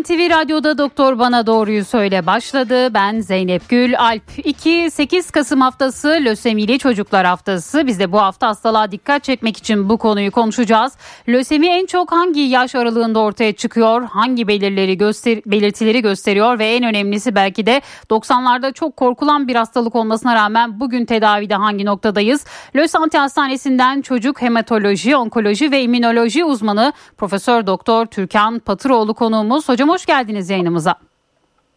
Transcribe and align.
NTV 0.00 0.30
Radyo'da 0.30 0.78
Doktor 0.78 1.18
Bana 1.18 1.46
Doğruyu 1.46 1.84
Söyle 1.84 2.26
başladı. 2.26 2.94
Ben 2.94 3.20
Zeynep 3.20 3.68
Gül 3.68 3.98
Alp. 3.98 4.22
2-8 4.38 5.32
Kasım 5.32 5.60
haftası 5.60 6.08
lösemili 6.08 6.78
çocuklar 6.78 7.26
haftası. 7.26 7.86
Biz 7.86 8.00
de 8.00 8.12
bu 8.12 8.18
hafta 8.18 8.48
hastalığa 8.48 8.90
dikkat 8.90 9.24
çekmek 9.24 9.56
için 9.56 9.88
bu 9.88 9.98
konuyu 9.98 10.30
konuşacağız. 10.30 10.92
Lösemi 11.28 11.66
en 11.66 11.86
çok 11.86 12.12
hangi 12.12 12.40
yaş 12.40 12.74
aralığında 12.74 13.20
ortaya 13.20 13.52
çıkıyor? 13.52 14.02
Hangi 14.02 14.48
belirleri 14.48 14.98
göster 14.98 15.40
belirtileri 15.46 16.02
gösteriyor? 16.02 16.58
Ve 16.58 16.74
en 16.74 16.84
önemlisi 16.84 17.34
belki 17.34 17.66
de 17.66 17.80
90'larda 18.10 18.72
çok 18.72 18.96
korkulan 18.96 19.48
bir 19.48 19.54
hastalık 19.54 19.94
olmasına 19.94 20.34
rağmen 20.34 20.80
bugün 20.80 21.04
tedavide 21.04 21.54
hangi 21.54 21.84
noktadayız? 21.84 22.44
Lösanti 22.76 23.18
Hastanesi'nden 23.18 24.00
çocuk 24.02 24.42
hematoloji, 24.42 25.16
onkoloji 25.16 25.70
ve 25.70 25.82
immünoloji 25.82 26.44
uzmanı 26.44 26.92
Profesör 27.16 27.66
Doktor 27.66 28.06
Türkan 28.06 28.58
Patıroğlu 28.58 29.14
konu 29.14 29.36
konuğumuz. 29.36 29.68
Hocam 29.68 29.85
hoş 29.88 30.06
geldiniz 30.06 30.50
yayınımıza. 30.50 30.94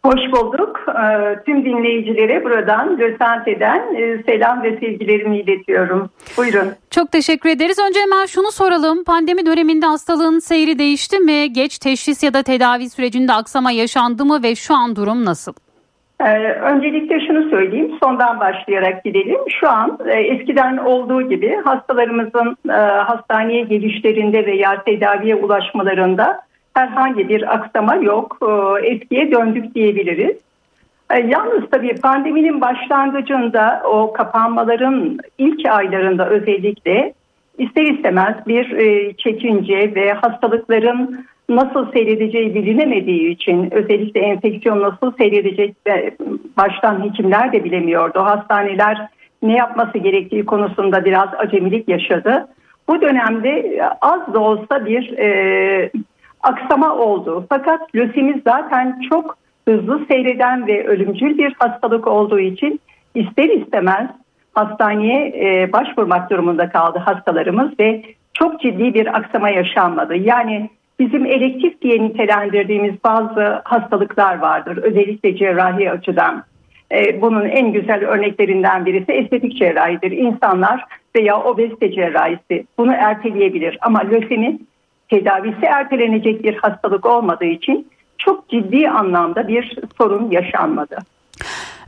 Hoş 0.04 0.20
bulduk. 0.32 0.80
Ee, 0.88 1.38
tüm 1.46 1.64
dinleyicilere 1.64 2.44
buradan 2.44 2.98
Lösente'den 2.98 3.94
e, 3.94 4.22
selam 4.22 4.62
ve 4.62 4.70
sevgilerimi 4.70 5.38
iletiyorum. 5.38 6.10
Buyurun. 6.36 6.68
Çok 6.90 7.12
teşekkür 7.12 7.50
ederiz. 7.50 7.78
Önce 7.88 8.00
hemen 8.00 8.26
şunu 8.26 8.52
soralım. 8.52 9.04
Pandemi 9.04 9.46
döneminde 9.46 9.86
hastalığın 9.86 10.38
seyri 10.38 10.78
değişti 10.78 11.18
mi? 11.18 11.52
Geç 11.52 11.78
teşhis 11.78 12.22
ya 12.22 12.34
da 12.34 12.42
tedavi 12.42 12.90
sürecinde 12.90 13.32
aksama 13.32 13.70
yaşandı 13.70 14.24
mı 14.24 14.42
ve 14.42 14.54
şu 14.54 14.74
an 14.74 14.96
durum 14.96 15.24
nasıl? 15.24 15.52
Ee, 16.20 16.52
öncelikle 16.52 17.26
şunu 17.26 17.50
söyleyeyim, 17.50 17.90
sondan 18.02 18.40
başlayarak 18.40 19.04
gidelim. 19.04 19.38
Şu 19.60 19.68
an 19.68 19.98
e, 20.06 20.20
eskiden 20.20 20.76
olduğu 20.76 21.28
gibi 21.28 21.56
hastalarımızın 21.64 22.56
e, 22.68 22.72
hastaneye 22.82 23.62
gelişlerinde 23.62 24.46
veya 24.46 24.82
tedaviye 24.84 25.34
ulaşmalarında 25.34 26.40
herhangi 26.74 27.28
bir 27.28 27.54
aksama 27.54 27.94
yok. 27.94 28.38
Ee, 28.42 28.86
eskiye 28.86 29.32
döndük 29.32 29.74
diyebiliriz. 29.74 30.36
Ee, 31.10 31.20
yalnız 31.20 31.70
tabii 31.70 31.94
pandeminin 31.94 32.60
başlangıcında 32.60 33.82
o 33.84 34.12
kapanmaların 34.12 35.18
ilk 35.38 35.68
aylarında 35.68 36.28
özellikle 36.28 37.12
ister 37.58 37.82
istemez 37.82 38.34
bir 38.46 38.70
e, 38.70 39.12
çekince 39.12 39.94
ve 39.94 40.12
hastalıkların 40.12 41.26
nasıl 41.48 41.92
seyredeceği 41.92 42.54
bilinemediği 42.54 43.30
için 43.30 43.70
özellikle 43.70 44.20
enfeksiyon 44.20 44.82
nasıl 44.82 45.12
seyredecek 45.18 45.76
baştan 46.56 47.04
hekimler 47.04 47.52
de 47.52 47.64
bilemiyordu. 47.64 48.20
Hastaneler 48.20 49.08
ne 49.42 49.56
yapması 49.56 49.98
gerektiği 49.98 50.46
konusunda 50.46 51.04
biraz 51.04 51.28
acemilik 51.38 51.88
yaşadı. 51.88 52.48
Bu 52.88 53.00
dönemde 53.00 53.80
az 54.00 54.34
da 54.34 54.40
olsa 54.40 54.86
bir 54.86 55.18
e, 55.18 55.90
aksama 56.42 56.94
oldu. 56.94 57.46
Fakat 57.48 57.94
lösemi 57.94 58.42
zaten 58.44 59.00
çok 59.10 59.36
hızlı 59.68 60.06
seyreden 60.10 60.66
ve 60.66 60.86
ölümcül 60.86 61.38
bir 61.38 61.54
hastalık 61.58 62.06
olduğu 62.06 62.40
için 62.40 62.80
ister 63.14 63.48
istemez 63.48 64.10
hastaneye 64.54 65.26
e, 65.26 65.72
başvurmak 65.72 66.30
durumunda 66.30 66.68
kaldı 66.68 66.98
hastalarımız 66.98 67.80
ve 67.80 68.02
çok 68.34 68.60
ciddi 68.60 68.94
bir 68.94 69.16
aksama 69.16 69.50
yaşanmadı. 69.50 70.16
Yani 70.16 70.70
bizim 70.98 71.26
elektif 71.26 71.82
diye 71.82 72.02
nitelendirdiğimiz 72.02 72.94
bazı 73.04 73.60
hastalıklar 73.64 74.38
vardır 74.38 74.76
özellikle 74.76 75.36
cerrahi 75.36 75.90
açıdan. 75.90 76.44
E, 76.92 77.22
bunun 77.22 77.44
en 77.44 77.72
güzel 77.72 78.04
örneklerinden 78.04 78.86
birisi 78.86 79.12
estetik 79.12 79.56
cerrahidir. 79.56 80.10
İnsanlar 80.10 80.84
veya 81.16 81.42
obezite 81.42 81.92
cerrahisi 81.92 82.64
bunu 82.78 82.92
erteleyebilir 82.92 83.78
ama 83.80 84.00
lösemi 84.00 84.58
tedavisi 85.10 85.66
ertelenecek 85.66 86.44
bir 86.44 86.54
hastalık 86.54 87.06
olmadığı 87.06 87.44
için 87.44 87.88
çok 88.18 88.48
ciddi 88.48 88.88
anlamda 88.88 89.48
bir 89.48 89.78
sorun 89.98 90.30
yaşanmadı. 90.30 90.96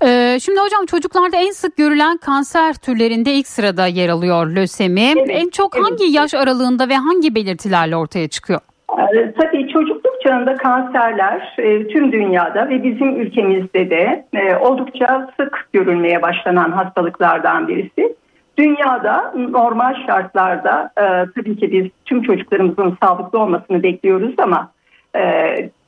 Ee, 0.04 0.38
şimdi 0.40 0.60
hocam 0.60 0.86
çocuklarda 0.86 1.36
en 1.36 1.50
sık 1.50 1.76
görülen 1.76 2.16
kanser 2.16 2.74
türlerinde 2.74 3.32
ilk 3.32 3.46
sırada 3.46 3.86
yer 3.86 4.08
alıyor 4.08 4.46
lösemi. 4.46 5.00
Evet, 5.00 5.30
en 5.30 5.48
çok 5.48 5.76
evet. 5.76 5.84
hangi 5.84 6.04
yaş 6.04 6.34
aralığında 6.34 6.88
ve 6.88 6.96
hangi 6.96 7.34
belirtilerle 7.34 7.96
ortaya 7.96 8.28
çıkıyor? 8.28 8.60
Ee, 8.98 9.32
tabii 9.40 9.68
çocukluk 9.68 10.22
çağında 10.22 10.56
kanserler 10.56 11.54
e, 11.58 11.88
tüm 11.88 12.12
dünyada 12.12 12.68
ve 12.68 12.82
bizim 12.82 13.20
ülkemizde 13.20 13.90
de 13.90 14.26
e, 14.34 14.56
oldukça 14.56 15.28
sık 15.40 15.68
görülmeye 15.72 16.22
başlanan 16.22 16.70
hastalıklardan 16.70 17.68
birisi. 17.68 18.14
Dünyada 18.58 19.34
normal 19.36 19.94
şartlarda 20.06 20.90
e, 20.96 21.04
tabii 21.34 21.56
ki 21.56 21.72
biz 21.72 21.86
tüm 22.04 22.22
çocuklarımızın 22.22 22.96
sağlıklı 23.02 23.38
olmasını 23.38 23.82
bekliyoruz 23.82 24.34
ama 24.38 24.70
e, 25.16 25.20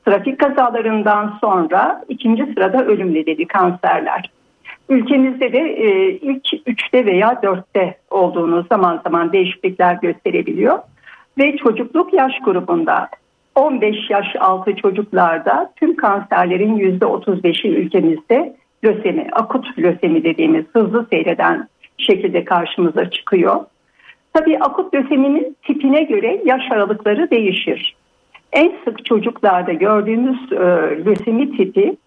trafik 0.05 0.39
kazalarından 0.39 1.37
sonra 1.41 2.03
ikinci 2.09 2.53
sırada 2.53 2.85
ölüm 2.85 3.13
nedeni 3.13 3.47
kanserler. 3.47 4.31
Ülkemizde 4.89 5.53
de 5.53 5.59
e, 5.59 6.11
ilk 6.11 6.47
üçte 6.65 7.05
veya 7.05 7.41
dörtte 7.43 7.97
olduğunu 8.11 8.65
zaman 8.71 9.01
zaman 9.03 9.33
değişiklikler 9.33 9.93
gösterebiliyor. 10.01 10.79
Ve 11.37 11.57
çocukluk 11.57 12.13
yaş 12.13 12.33
grubunda 12.45 13.09
15 13.55 14.09
yaş 14.09 14.27
altı 14.39 14.75
çocuklarda 14.75 15.73
tüm 15.75 15.95
kanserlerin 15.95 16.99
%35'i 16.99 17.69
ülkemizde 17.69 18.55
lösemi, 18.83 19.27
akut 19.31 19.79
lösemi 19.79 20.23
dediğimiz 20.23 20.65
hızlı 20.73 21.07
seyreden 21.09 21.67
şekilde 21.97 22.45
karşımıza 22.45 23.09
çıkıyor. 23.09 23.65
Tabii 24.33 24.57
akut 24.59 24.93
löseminin 24.93 25.57
tipine 25.63 26.03
göre 26.03 26.41
yaş 26.45 26.71
aralıkları 26.71 27.31
değişir. 27.31 27.95
En 28.53 28.73
sık 28.85 29.05
çocuklarda 29.05 29.73
gördüğümüz 29.73 30.51
e, 30.51 30.55
lösemi 31.05 31.57
tipi 31.57 31.97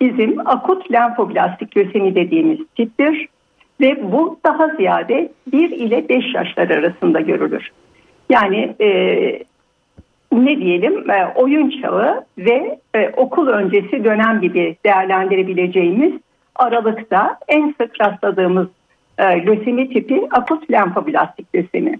bizim 0.00 0.48
akut 0.48 0.92
lenfoblastik 0.92 1.76
lösemi 1.76 2.14
dediğimiz 2.14 2.58
tiptir. 2.76 3.28
Ve 3.80 4.12
bu 4.12 4.38
daha 4.44 4.68
ziyade 4.68 5.32
1 5.52 5.70
ile 5.70 6.08
5 6.08 6.34
yaşlar 6.34 6.70
arasında 6.70 7.20
görülür. 7.20 7.70
Yani 8.30 8.74
e, 8.80 8.88
ne 10.32 10.58
diyelim 10.58 11.10
e, 11.10 11.32
oyun 11.34 11.70
çağı 11.70 12.24
ve 12.38 12.78
e, 12.94 13.08
okul 13.16 13.48
öncesi 13.48 14.04
dönem 14.04 14.40
gibi 14.40 14.76
değerlendirebileceğimiz 14.84 16.12
aralıkta 16.56 17.38
en 17.48 17.74
sık 17.80 18.00
rastladığımız 18.00 18.66
e, 19.18 19.46
lösemi 19.46 19.88
tipi 19.88 20.28
akut 20.30 20.70
lenfoblastik 20.70 21.54
lösemi. 21.54 21.98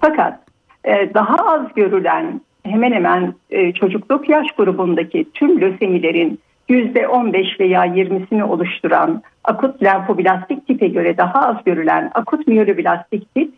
Fakat 0.00 0.38
e, 0.84 1.14
daha 1.14 1.36
az 1.36 1.74
görülen 1.76 2.40
hemen 2.64 2.92
hemen 2.92 3.34
e, 3.50 3.72
çocukluk 3.72 4.28
yaş 4.28 4.46
grubundaki 4.56 5.26
tüm 5.34 5.60
lösemilerin 5.60 6.40
%15 6.68 7.60
veya 7.60 7.86
20'sini 7.86 8.42
oluşturan 8.42 9.22
akut 9.44 9.82
lenfoblastik 9.82 10.66
tipe 10.66 10.88
göre 10.88 11.16
daha 11.16 11.48
az 11.48 11.56
görülen 11.64 12.10
akut 12.14 12.46
miyeloblastik 12.46 13.34
tip 13.34 13.54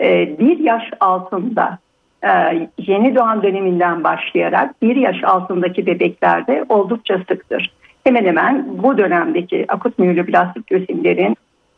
e, 0.00 0.38
bir 0.38 0.58
yaş 0.58 0.82
altında 1.00 1.78
e, 2.24 2.30
yeni 2.78 3.14
doğan 3.16 3.42
döneminden 3.42 4.04
başlayarak 4.04 4.82
bir 4.82 4.96
yaş 4.96 5.24
altındaki 5.24 5.86
bebeklerde 5.86 6.64
oldukça 6.68 7.18
sıktır. 7.28 7.72
Hemen 8.04 8.24
hemen 8.24 8.66
bu 8.82 8.98
dönemdeki 8.98 9.64
akut 9.68 9.98
miyeloblastik 9.98 10.72
lösemilerin 10.72 11.32
e, 11.32 11.36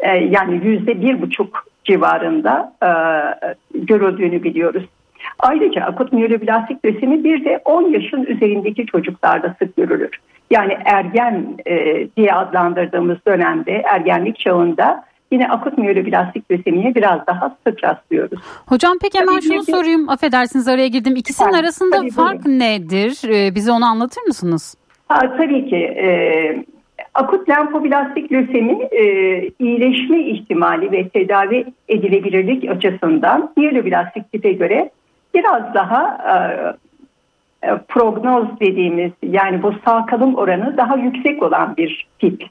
yani 0.09 0.60
yüzde 0.65 1.00
bir 1.03 1.22
buçuk 1.22 1.66
civarında 1.84 2.72
e, 2.82 2.88
görüldüğünü 3.78 4.42
biliyoruz. 4.42 4.84
Ayrıca 5.38 5.82
akut 5.82 6.12
miyeloblastik 6.12 6.84
lösemi 6.84 7.25
bir 7.25 7.44
de 7.44 7.60
10 7.65 7.82
yaşın 7.91 8.25
üzerindeki 8.25 8.86
çocuklarda 8.86 9.56
sık 9.59 9.77
görülür. 9.77 10.10
Yani 10.51 10.78
ergen 10.84 11.47
e, 11.66 12.06
diye 12.16 12.33
adlandırdığımız 12.34 13.18
dönemde 13.27 13.72
ergenlik 13.72 14.39
çağında 14.39 15.04
yine 15.33 15.48
akut 15.48 15.78
miyeloblastik 15.78 16.50
lösemiye 16.50 16.95
biraz 16.95 17.27
daha 17.27 17.57
sık 17.66 17.84
rastlıyoruz. 17.84 18.41
Hocam 18.66 18.98
peki 19.03 19.18
hemen 19.18 19.34
tabii 19.34 19.42
şunu 19.42 19.66
bir, 19.66 19.72
sorayım 19.72 20.09
affedersiniz 20.09 20.68
araya 20.68 20.89
girdim. 20.89 21.16
İkisinin 21.16 21.53
yani, 21.53 21.60
arasında 21.60 21.97
fark 22.16 22.45
buyurun. 22.45 22.60
nedir? 22.60 23.28
Ee, 23.28 23.54
bize 23.54 23.72
onu 23.72 23.84
anlatır 23.84 24.22
mısınız? 24.22 24.77
Ha, 25.09 25.36
tabii 25.36 25.71
ki. 25.71 25.77
E, 25.77 26.09
Akut 27.15 27.49
lenfoblastik 27.49 28.33
lösemi 28.33 28.83
e, 28.83 29.03
iyileşme 29.59 30.19
ihtimali 30.21 30.93
ve 30.93 31.09
tedavi 31.09 31.65
edilebilirlik 31.89 32.71
açısından 32.71 33.53
miyeloblastik 33.57 34.33
tipe 34.33 34.53
göre 34.53 34.91
biraz 35.34 35.75
daha 35.75 36.19
e, 36.28 36.37
e, 37.69 37.78
prognoz 37.89 38.61
dediğimiz 38.61 39.13
yani 39.22 39.63
bu 39.63 39.75
sağ 39.84 40.07
kalım 40.07 40.34
oranı 40.34 40.77
daha 40.77 40.97
yüksek 40.97 41.43
olan 41.43 41.77
bir 41.77 42.07
tip. 42.19 42.45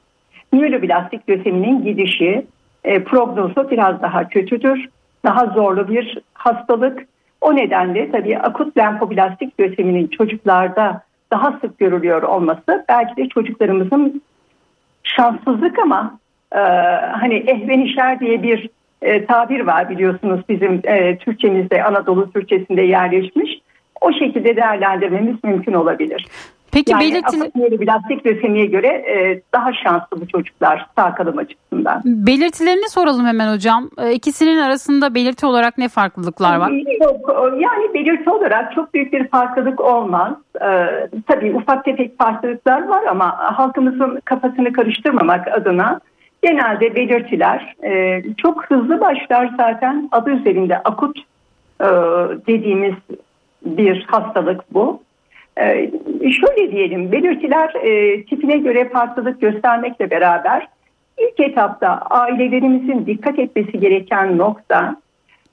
Miyeloblastik 0.52 1.28
löseminin 1.28 1.84
gidişi 1.84 2.46
e, 2.84 3.04
prognozu 3.04 3.70
biraz 3.70 4.02
daha 4.02 4.28
kötüdür. 4.28 4.88
Daha 5.24 5.46
zorlu 5.46 5.88
bir 5.88 6.18
hastalık. 6.34 7.06
O 7.40 7.56
nedenle 7.56 8.10
tabii 8.10 8.38
akut 8.38 8.78
lenfoblastik 8.78 9.60
löseminin 9.60 10.06
çocuklarda 10.06 11.02
daha 11.30 11.52
sık 11.52 11.78
görülüyor 11.78 12.22
olması 12.22 12.84
belki 12.88 13.16
de 13.16 13.28
çocuklarımızın 13.28 14.22
şanssızlık 15.04 15.78
ama 15.78 16.18
e, 16.52 16.58
hani 17.20 17.34
ehvenişer 17.34 18.20
diye 18.20 18.42
bir 18.42 18.70
e, 19.02 19.24
tabir 19.24 19.60
var 19.60 19.90
biliyorsunuz 19.90 20.40
bizim 20.48 20.80
e, 20.84 21.18
Türkçemizde 21.18 21.84
Anadolu 21.84 22.32
Türkçesinde 22.32 22.82
yerleşmiş. 22.82 23.60
O 24.00 24.12
şekilde 24.12 24.56
değerlendirmemiz 24.56 25.36
mümkün 25.44 25.72
olabilir. 25.72 26.26
Peki 26.74 26.92
yani 26.92 27.02
belirtili... 27.02 27.78
plastik 27.78 28.26
lösemiye 28.26 28.66
göre 28.66 28.86
e, 28.86 29.42
daha 29.54 29.72
şanslı 29.72 30.20
bu 30.20 30.28
çocuklar 30.28 30.86
sağ 30.96 31.14
kalım 31.14 31.38
açısından. 31.38 32.02
Belirtilerini 32.04 32.88
soralım 32.88 33.26
hemen 33.26 33.54
hocam. 33.54 33.90
E, 33.98 34.12
ikisinin 34.12 34.58
arasında 34.58 35.14
belirti 35.14 35.46
olarak 35.46 35.78
ne 35.78 35.88
farklılıklar 35.88 36.56
var? 36.56 36.70
Yok, 37.00 37.36
yani 37.60 37.94
belirti 37.94 38.30
olarak 38.30 38.74
çok 38.74 38.94
büyük 38.94 39.12
bir 39.12 39.28
farklılık 39.28 39.80
olmaz. 39.80 40.32
Ee, 40.62 40.86
tabii 41.26 41.54
ufak 41.54 41.84
tefek 41.84 42.18
farklılıklar 42.18 42.88
var 42.88 43.04
ama 43.04 43.36
halkımızın 43.38 44.20
kafasını 44.24 44.72
karıştırmamak 44.72 45.48
adına 45.48 46.00
genelde 46.42 46.96
belirtiler 46.96 47.74
e, 47.84 48.22
çok 48.36 48.64
hızlı 48.64 49.00
başlar 49.00 49.50
zaten 49.56 50.08
adı 50.12 50.30
üzerinde 50.30 50.78
akut 50.78 51.18
e, 51.80 51.86
dediğimiz 52.46 52.94
bir 53.64 54.04
hastalık 54.08 54.74
bu. 54.74 55.03
Ee, 55.58 55.90
şöyle 56.20 56.72
diyelim 56.72 57.12
belirtiler 57.12 57.74
e, 57.74 58.24
tipine 58.24 58.56
göre 58.56 58.88
farklılık 58.88 59.40
göstermekle 59.40 60.10
beraber 60.10 60.68
ilk 61.18 61.40
etapta 61.40 61.88
ailelerimizin 61.88 63.06
dikkat 63.06 63.38
etmesi 63.38 63.80
gereken 63.80 64.38
nokta 64.38 64.96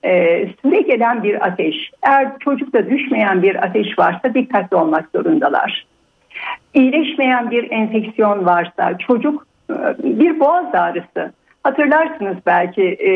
e, 0.04 0.46
süre 0.62 0.82
gelen 0.82 1.24
bir 1.24 1.48
ateş. 1.48 1.76
Eğer 2.04 2.40
çocukta 2.40 2.90
düşmeyen 2.90 3.44
bir 3.44 3.64
ateş 3.66 4.00
varsa 4.00 4.34
dikkatli 4.34 4.78
olmak 4.78 5.10
zorundalar. 5.16 5.86
İyileşmeyen 6.74 7.52
bir 7.52 7.72
enfeksiyon 7.72 8.46
varsa 8.46 8.98
çocuk 8.98 9.48
e, 9.70 9.74
bir 10.04 10.40
boğaz 10.40 10.76
ağrısı 10.76 11.32
Hatırlarsınız 11.64 12.38
belki 12.46 12.84
e, 12.84 13.12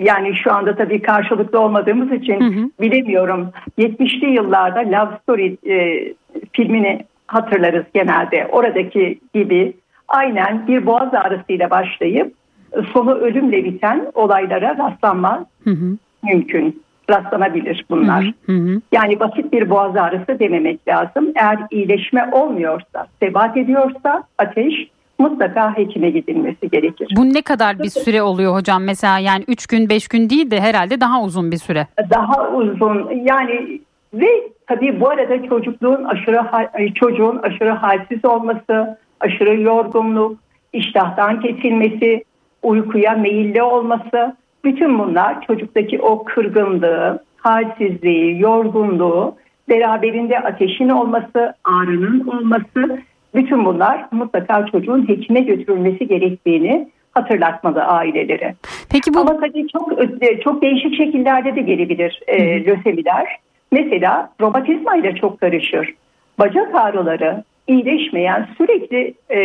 yani 0.00 0.36
şu 0.36 0.52
anda 0.52 0.76
tabii 0.76 1.02
karşılıklı 1.02 1.60
olmadığımız 1.60 2.12
için 2.12 2.40
hı 2.40 2.60
hı. 2.60 2.70
bilemiyorum. 2.80 3.50
70'li 3.78 4.34
yıllarda 4.34 4.78
Love 4.78 5.18
Story 5.22 5.56
e, 5.66 6.04
filmini 6.52 7.04
hatırlarız 7.26 7.84
genelde. 7.94 8.48
Oradaki 8.52 9.18
gibi 9.34 9.72
aynen 10.08 10.66
bir 10.66 10.86
boğaz 10.86 11.14
ağrısıyla 11.14 11.70
başlayıp 11.70 12.34
sonu 12.92 13.14
ölümle 13.14 13.64
biten 13.64 14.06
olaylara 14.14 14.78
rastlanma 14.78 15.46
hı 15.64 15.70
hı. 15.70 15.96
mümkün. 16.22 16.84
Rastlanabilir 17.10 17.84
bunlar. 17.90 18.32
Hı 18.46 18.52
hı. 18.52 18.80
Yani 18.92 19.20
basit 19.20 19.52
bir 19.52 19.70
boğaz 19.70 19.96
ağrısı 19.96 20.38
dememek 20.38 20.88
lazım. 20.88 21.32
Eğer 21.34 21.58
iyileşme 21.70 22.28
olmuyorsa, 22.32 23.06
sebat 23.20 23.56
ediyorsa 23.56 24.24
ateş 24.38 24.74
mutlaka 25.28 25.76
hekime 25.76 26.10
gidilmesi 26.10 26.70
gerekir. 26.70 27.08
Bu 27.16 27.34
ne 27.34 27.42
kadar 27.42 27.78
bir 27.78 27.90
süre 27.90 28.22
oluyor 28.22 28.54
hocam? 28.54 28.84
Mesela 28.84 29.18
yani 29.18 29.44
3 29.48 29.66
gün 29.66 29.88
5 29.88 30.08
gün 30.08 30.30
değil 30.30 30.50
de 30.50 30.60
herhalde 30.60 31.00
daha 31.00 31.22
uzun 31.22 31.52
bir 31.52 31.56
süre. 31.56 31.86
Daha 32.10 32.50
uzun 32.50 33.10
yani 33.24 33.80
ve 34.14 34.26
tabii 34.66 35.00
bu 35.00 35.08
arada 35.08 35.48
çocukluğun 35.48 36.04
aşırı 36.04 36.40
çocuğun 36.94 37.38
aşırı 37.42 37.70
halsiz 37.70 38.24
olması, 38.24 38.98
aşırı 39.20 39.60
yorgunluk, 39.60 40.38
iştahtan 40.72 41.40
kesilmesi, 41.40 42.24
uykuya 42.62 43.12
meyilli 43.12 43.62
olması 43.62 44.36
bütün 44.64 44.98
bunlar 44.98 45.46
çocuktaki 45.46 46.00
o 46.00 46.24
kırgınlığı, 46.24 47.24
halsizliği, 47.36 48.40
yorgunluğu, 48.40 49.36
beraberinde 49.68 50.38
ateşin 50.38 50.88
olması, 50.88 51.54
ağrının 51.64 52.26
olması 52.26 52.98
bütün 53.34 53.64
bunlar 53.64 54.06
mutlaka 54.10 54.66
çocuğun 54.66 55.08
hekime 55.08 55.40
götürülmesi 55.40 56.08
gerektiğini 56.08 56.88
hatırlatmalı 57.12 57.84
ailelere. 57.84 58.54
Peki 58.90 59.14
bu 59.14 59.20
Ama 59.20 59.40
tabii 59.40 59.68
çok 59.68 59.92
çok 60.44 60.62
değişik 60.62 60.96
şekillerde 60.96 61.56
de 61.56 61.60
gelebilir 61.60 62.20
e, 62.26 62.64
lösemiler. 62.64 63.38
Mesela 63.72 64.30
romatizma 64.40 64.96
ile 64.96 65.14
çok 65.14 65.40
karışır. 65.40 65.94
Bacak 66.38 66.74
ağrıları 66.74 67.44
iyileşmeyen 67.68 68.48
sürekli 68.58 69.14
e, 69.30 69.40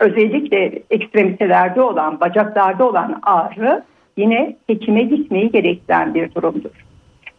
özellikle 0.00 0.82
ekstremitelerde 0.90 1.82
olan 1.82 2.20
bacaklarda 2.20 2.88
olan 2.88 3.20
ağrı 3.22 3.82
yine 4.16 4.56
hekime 4.66 5.02
gitmeyi 5.02 5.50
gerektiren 5.50 6.14
bir 6.14 6.34
durumdur. 6.34 6.70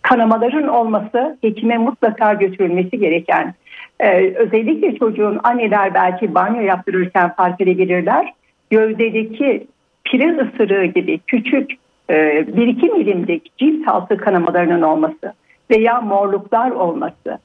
Kanamaların 0.02 0.68
olması 0.68 1.38
hekime 1.42 1.78
mutlaka 1.78 2.34
götürülmesi 2.34 3.00
gereken 3.00 3.54
ee, 4.00 4.34
özellikle 4.36 4.96
çocuğun 4.96 5.40
anneler 5.44 5.94
belki 5.94 6.36
banyo 6.36 6.62
yaptırırken 6.62 7.34
fark 7.34 7.62
edebilirler. 7.62 8.34
Gövdedeki 8.70 9.68
pire 10.04 10.38
ısırığı 10.42 10.86
gibi 10.86 11.20
küçük 11.28 11.72
e, 12.10 12.14
1-2 12.14 12.98
milimlik 12.98 13.58
cilt 13.58 13.88
altı 13.88 14.18
kanamalarının 14.18 14.82
olması 14.82 15.34
veya 15.72 16.02
morluklar 16.02 16.72
olması. 16.72 17.40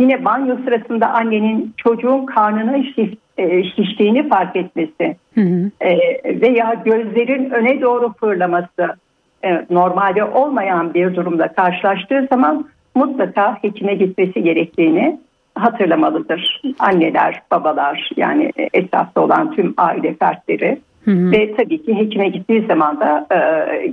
Yine 0.00 0.24
banyo 0.24 0.56
sırasında 0.64 1.08
annenin 1.08 1.74
çocuğun 1.76 2.26
karnına 2.26 2.82
şiş, 2.82 3.10
e, 3.38 3.64
şiştiğini 3.64 4.28
fark 4.28 4.56
etmesi 4.56 5.16
hı 5.34 5.40
hı. 5.40 5.70
E, 5.80 5.96
veya 6.40 6.74
gözlerin 6.84 7.50
öne 7.50 7.80
doğru 7.80 8.12
fırlaması 8.12 8.96
e, 9.44 9.64
normalde 9.70 10.24
olmayan 10.24 10.94
bir 10.94 11.14
durumda 11.14 11.48
karşılaştığı 11.48 12.26
zaman 12.30 12.68
mutlaka 12.94 13.58
hekime 13.62 13.94
gitmesi 13.94 14.42
gerektiğini 14.42 15.20
hatırlamalıdır. 15.58 16.62
Anneler, 16.78 17.42
babalar 17.50 18.10
yani 18.16 18.52
esaslı 18.72 19.20
olan 19.20 19.52
tüm 19.52 19.74
aile 19.76 20.14
fertleri 20.14 20.78
hı 21.04 21.10
hı. 21.10 21.32
ve 21.32 21.56
tabii 21.56 21.82
ki 21.82 21.94
hekime 21.94 22.28
gittiği 22.28 22.66
zaman 22.66 23.00
da 23.00 23.26
e, 23.32 23.38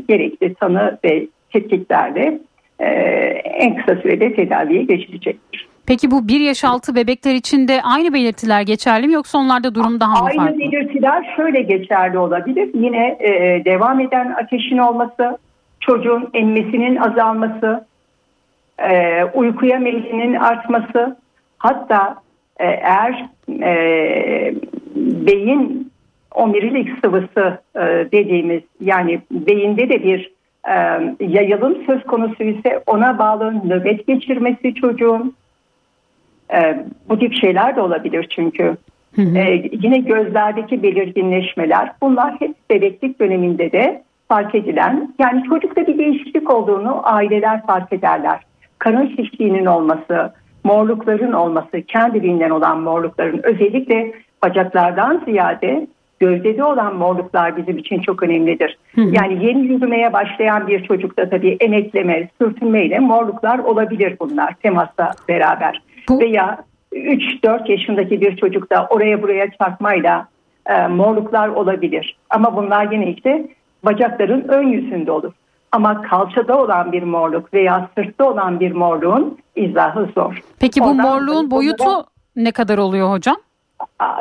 gerekli 0.08 0.54
tanı 0.54 0.98
ve 1.06 1.28
tetkiklerle 1.54 2.40
e, 2.80 2.86
en 3.44 3.76
kısa 3.76 4.02
sürede 4.02 4.36
tedaviye 4.36 4.84
geçilecektir. 4.84 5.68
Peki 5.88 6.12
bu 6.12 6.28
bir 6.28 6.40
yaş 6.40 6.64
altı 6.64 6.96
bebekler 6.96 7.34
için 7.34 7.68
de 7.68 7.82
aynı 7.84 8.14
belirtiler 8.14 8.62
geçerli 8.62 9.08
mi 9.08 9.14
yoksa 9.14 9.38
onlarda 9.38 9.76
durum 9.76 10.00
daha 10.00 10.12
mı 10.12 10.26
aynı 10.26 10.38
farklı? 10.38 10.52
Aynı 10.52 10.60
belirtiler 10.60 11.34
şöyle 11.36 11.62
geçerli 11.62 12.18
olabilir. 12.18 12.70
Yine 12.74 13.18
e, 13.20 13.62
devam 13.66 14.00
eden 14.00 14.36
ateşin 14.44 14.78
olması, 14.78 15.38
çocuğun 15.80 16.30
emmesinin 16.34 16.96
azalması, 16.96 17.86
e, 18.80 19.24
uykuya 19.24 19.80
meylinin 19.80 20.34
artması, 20.34 21.18
Hatta 21.58 22.16
e, 22.60 22.66
eğer 22.66 23.30
e, 23.62 24.56
beyin 24.96 25.92
omurilik 26.36 26.90
sıvısı 27.04 27.60
e, 27.76 27.82
dediğimiz 28.12 28.62
yani 28.82 29.22
beyinde 29.32 29.90
de 29.90 30.04
bir 30.04 30.32
e, 30.68 30.76
yayılım 31.20 31.86
söz 31.86 32.04
konusu 32.04 32.44
ise 32.44 32.84
ona 32.88 33.20
bağlı 33.20 33.54
nöbet 33.68 34.08
geçirmesi 34.08 34.76
çocuğun 34.76 35.34
e, 36.54 36.86
bu 37.10 37.20
tip 37.20 37.34
şeyler 37.34 37.76
de 37.76 37.82
olabilir 37.82 38.28
çünkü. 38.30 38.78
Hı 39.16 39.22
hı. 39.22 39.38
E, 39.38 39.70
yine 39.72 39.98
gözlerdeki 39.98 40.84
belirginleşmeler 40.84 41.92
bunlar 42.02 42.36
hep 42.40 42.56
bebeklik 42.70 43.20
döneminde 43.20 43.72
de 43.72 44.04
fark 44.28 44.56
edilen 44.56 45.14
yani 45.20 45.44
çocukta 45.50 45.88
bir 45.88 45.98
değişiklik 45.98 46.50
olduğunu 46.50 47.02
aileler 47.04 47.66
fark 47.66 47.94
ederler. 47.94 48.40
Karın 48.80 49.16
şişliğinin 49.16 49.66
olması, 49.66 50.34
morlukların 50.66 51.34
olması, 51.34 51.82
kendiliğinden 51.88 52.50
olan 52.50 52.80
morlukların 52.80 53.40
özellikle 53.44 54.14
bacaklardan 54.44 55.22
ziyade 55.26 55.88
gövdede 56.20 56.64
olan 56.64 56.96
morluklar 56.96 57.58
bizim 57.58 57.78
için 57.78 58.00
çok 58.00 58.24
önemlidir. 58.24 58.78
Hı. 58.96 59.02
Yani 59.02 59.46
yeni 59.46 59.66
yürümeye 59.68 60.14
başlayan 60.14 60.68
bir 60.68 60.84
çocukta 60.84 61.30
tabii 61.30 61.58
emekleme, 61.60 62.30
sürtünmeyle 62.42 63.00
morluklar 63.00 63.60
olabilir 63.60 64.16
bunlar 64.20 64.54
temasla 64.64 65.12
beraber. 65.30 65.82
Bu... 66.10 66.20
Veya 66.20 66.58
3-4 66.94 67.72
yaşındaki 67.72 68.22
bir 68.22 68.38
çocukta 68.38 68.88
oraya 68.90 69.22
buraya 69.22 69.52
çarpmayla 69.52 70.28
e, 70.66 70.88
morluklar 70.88 71.48
olabilir. 71.48 72.18
Ama 72.30 72.56
bunlar 72.56 72.92
yine 72.92 73.12
işte 73.12 73.48
bacakların 73.84 74.46
ön 74.48 74.68
yüzünde 74.68 75.12
olur. 75.12 75.34
Ama 75.72 76.02
kalçada 76.02 76.58
olan 76.58 76.92
bir 76.92 77.04
morluk 77.04 77.54
veya 77.54 77.90
sırtta 77.98 78.30
olan 78.30 78.60
bir 78.60 78.72
morluğun 78.72 79.38
izahı 79.56 80.10
zor. 80.16 80.42
Peki 80.60 80.82
bu 80.82 80.86
Ondan 80.86 81.06
morluğun 81.06 81.52
boyutu 81.52 81.86
da, 81.86 82.06
ne 82.36 82.52
kadar 82.52 82.78
oluyor 82.78 83.12
hocam? 83.12 83.36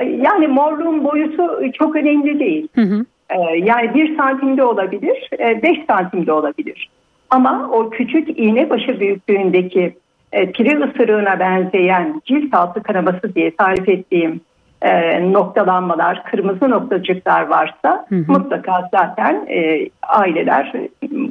Yani 0.01 0.47
morluğun 0.47 1.05
boyutu 1.05 1.73
çok 1.73 1.97
önemli 1.97 2.41
değil. 2.41 2.69
Hı 2.75 2.81
hı. 2.81 3.05
Ee, 3.31 3.57
yani 3.57 3.95
bir 3.95 4.17
santimde 4.17 4.65
olabilir, 4.65 5.31
e, 5.39 5.63
beş 5.63 5.79
santimde 5.87 6.33
olabilir. 6.33 6.91
Ama 7.31 7.71
o 7.73 7.91
küçük 7.91 8.39
iğne 8.39 8.71
başı 8.71 9.01
büyüklüğündeki 9.01 9.97
e, 10.33 10.53
pire 10.53 10.85
ısırığına 10.85 11.41
benzeyen 11.41 12.23
cilt 12.25 12.55
altı 12.55 12.83
kanaması 12.83 13.35
diye 13.35 13.57
tarif 13.57 13.89
ettiğim 13.89 14.41
e, 14.83 15.33
noktalanmalar, 15.33 16.25
kırmızı 16.25 16.71
noktacıklar 16.71 17.43
varsa 17.43 18.07
hı 18.09 18.14
hı. 18.16 18.33
mutlaka 18.33 18.88
zaten 18.90 19.47
e, 19.49 19.88
aileler 20.02 20.73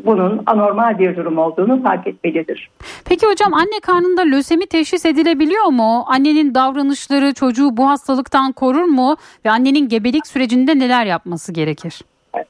bunun 0.05 0.43
anormal 0.45 1.00
bir 1.00 1.15
durum 1.15 1.38
olduğunu 1.38 1.83
fark 1.83 2.07
etmelidir. 2.07 2.69
Peki 3.09 3.27
hocam 3.27 3.53
anne 3.53 3.79
karnında 3.83 4.21
lösemi 4.21 4.65
teşhis 4.65 5.05
edilebiliyor 5.05 5.65
mu? 5.65 6.03
Annenin 6.07 6.55
davranışları 6.55 7.33
çocuğu 7.33 7.77
bu 7.77 7.89
hastalıktan 7.89 8.51
korur 8.51 8.85
mu? 8.85 9.15
Ve 9.45 9.50
annenin 9.50 9.89
gebelik 9.89 10.27
sürecinde 10.27 10.79
neler 10.79 11.05
yapması 11.05 11.53
gerekir? 11.53 12.01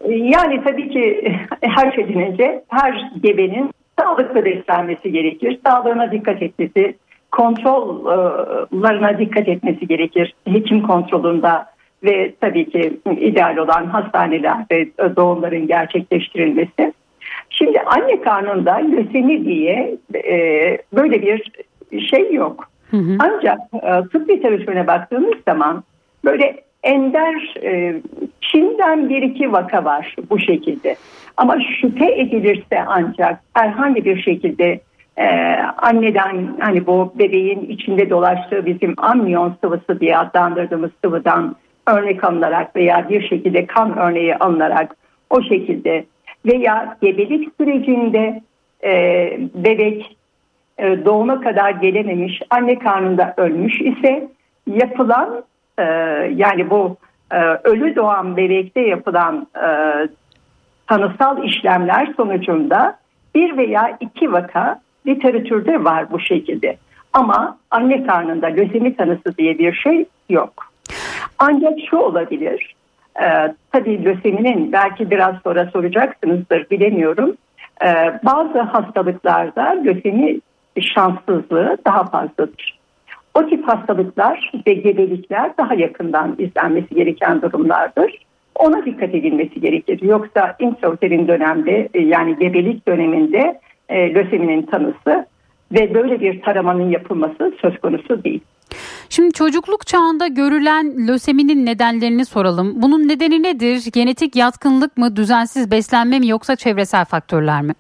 Yani 0.09 0.63
tabii 0.63 0.89
ki 0.89 1.33
her 1.62 1.91
şeyden 1.91 2.31
önce 2.31 2.63
her 2.67 3.12
gebenin 3.23 3.71
sağlıklı 4.00 4.45
beslenmesi 4.45 5.12
gerekir. 5.12 5.59
Sağlığına 5.65 6.12
dikkat 6.12 6.41
etmesi, 6.41 6.95
kontrollarına 7.33 9.19
dikkat 9.19 9.47
etmesi 9.47 9.87
gerekir. 9.87 10.33
Hekim 10.47 10.81
kontrolünde 10.81 11.51
ve 12.03 12.33
tabii 12.41 12.69
ki 12.69 12.99
ideal 13.19 13.57
olan 13.57 13.85
hastanelerde 13.85 14.89
doğumların 15.15 15.67
gerçekleştirilmesi. 15.67 16.93
Şimdi 17.49 17.79
anne 17.79 18.21
karnında 18.21 18.73
lösemi 18.73 19.45
diye 19.45 19.97
e, 20.15 20.33
böyle 20.93 21.21
bir 21.21 21.51
şey 22.09 22.33
yok. 22.33 22.69
Hı 22.91 22.97
hı. 22.97 23.17
Ancak 23.19 23.59
e, 23.73 24.09
tıp 24.11 24.29
literatürüne 24.29 24.87
baktığımız 24.87 25.35
zaman 25.47 25.83
böyle 26.25 26.63
ender 26.83 27.55
e, 27.63 28.01
Çin'den 28.41 29.09
bir 29.09 29.21
iki 29.21 29.51
vaka 29.51 29.85
var 29.85 30.15
bu 30.29 30.39
şekilde. 30.39 30.95
Ama 31.37 31.57
şüphe 31.81 32.21
edilirse 32.21 32.83
ancak 32.87 33.39
herhangi 33.53 34.05
bir 34.05 34.21
şekilde 34.21 34.79
e, 35.17 35.25
anneden 35.77 36.58
hani 36.60 36.88
bu 36.88 37.13
bebeğin 37.15 37.62
içinde 37.62 38.10
dolaştığı 38.10 38.65
bizim 38.65 38.93
amniyon 38.98 39.55
sıvısı 39.62 40.00
diye 40.00 40.17
adlandırdığımız 40.17 40.91
sıvıdan 41.03 41.55
örnek 41.88 42.24
alınarak 42.24 42.75
veya 42.75 43.10
bir 43.10 43.27
şekilde 43.27 43.65
kan 43.65 43.98
örneği 43.98 44.36
alınarak 44.36 44.96
o 45.29 45.41
şekilde 45.41 46.05
veya 46.46 46.98
gebelik 47.01 47.50
sürecinde 47.58 48.41
e, 48.84 48.91
bebek 49.53 50.17
e, 50.77 51.05
doğuma 51.05 51.41
kadar 51.41 51.72
gelememiş 51.72 52.41
anne 52.50 52.79
karnında 52.79 53.34
ölmüş 53.38 53.82
ise 53.82 54.27
yapılan 54.67 55.43
e, 55.77 55.84
yani 56.36 56.70
bu 56.70 56.98
e, 57.32 57.38
ölü 57.63 57.96
doğan 57.96 58.38
bebekte 58.38 58.82
yapılan 58.82 59.48
e, 59.55 59.67
tanısal 60.88 61.43
işlemler 61.43 62.13
sonucunda 62.17 62.98
bir 63.36 63.58
veya 63.58 63.98
iki 64.00 64.34
vaka 64.34 64.82
literatürde 65.07 65.83
var 65.83 66.12
bu 66.12 66.19
şekilde. 66.19 66.77
Ama 67.13 67.57
anne 67.72 68.03
karnında 68.03 68.48
lösemi 68.48 68.95
tanısı 68.95 69.38
diye 69.38 69.60
bir 69.60 69.74
şey 69.74 70.05
yok. 70.29 70.53
Ancak 71.39 71.74
şu 71.89 71.98
olabilir. 71.98 72.75
E, 73.22 73.53
tabii 73.72 74.05
löseminin 74.05 74.72
belki 74.72 75.12
biraz 75.12 75.36
sonra 75.43 75.69
soracaksınızdır 75.74 76.69
bilemiyorum. 76.69 77.38
E, 77.86 78.19
bazı 78.24 78.60
hastalıklarda 78.60 79.63
lösemi 79.86 80.39
şanssızlığı 80.81 81.77
daha 81.86 82.03
fazladır. 82.03 82.79
O 83.33 83.50
tip 83.50 83.67
hastalıklar 83.67 84.51
ve 84.67 84.74
gebelikler 84.74 85.57
daha 85.57 85.74
yakından 85.74 86.36
izlenmesi 86.38 86.95
gereken 86.95 87.41
durumlardır. 87.41 88.25
Ona 88.55 88.86
dikkat 88.86 89.15
edilmesi 89.15 89.62
gerekir. 89.62 90.01
Yoksa 90.01 90.55
intrauterin 90.60 91.27
dönemde 91.27 91.89
e, 91.93 92.01
yani 92.01 92.39
gebelik 92.39 92.88
döneminde 92.88 93.60
e, 93.89 94.13
löseminin 94.13 94.61
tanısı 94.61 95.25
ve 95.71 95.93
böyle 95.93 96.21
bir 96.21 96.41
taramanın 96.41 96.89
yapılması 96.89 97.53
söz 97.61 97.77
konusu 97.77 98.23
değil. 98.23 98.41
Şimdi 99.09 99.33
çocukluk 99.33 99.87
çağında 99.87 100.27
görülen 100.27 101.07
löseminin 101.07 101.65
nedenlerini 101.65 102.25
soralım. 102.25 102.73
Bunun 102.81 103.07
nedeni 103.07 103.43
nedir? 103.43 103.83
Genetik 103.93 104.35
yatkınlık 104.35 104.97
mı, 104.97 105.15
düzensiz 105.15 105.71
beslenme 105.71 106.19
mi 106.19 106.27
yoksa 106.27 106.55
çevresel 106.55 107.05
faktörler 107.05 107.61
mi? 107.61 107.73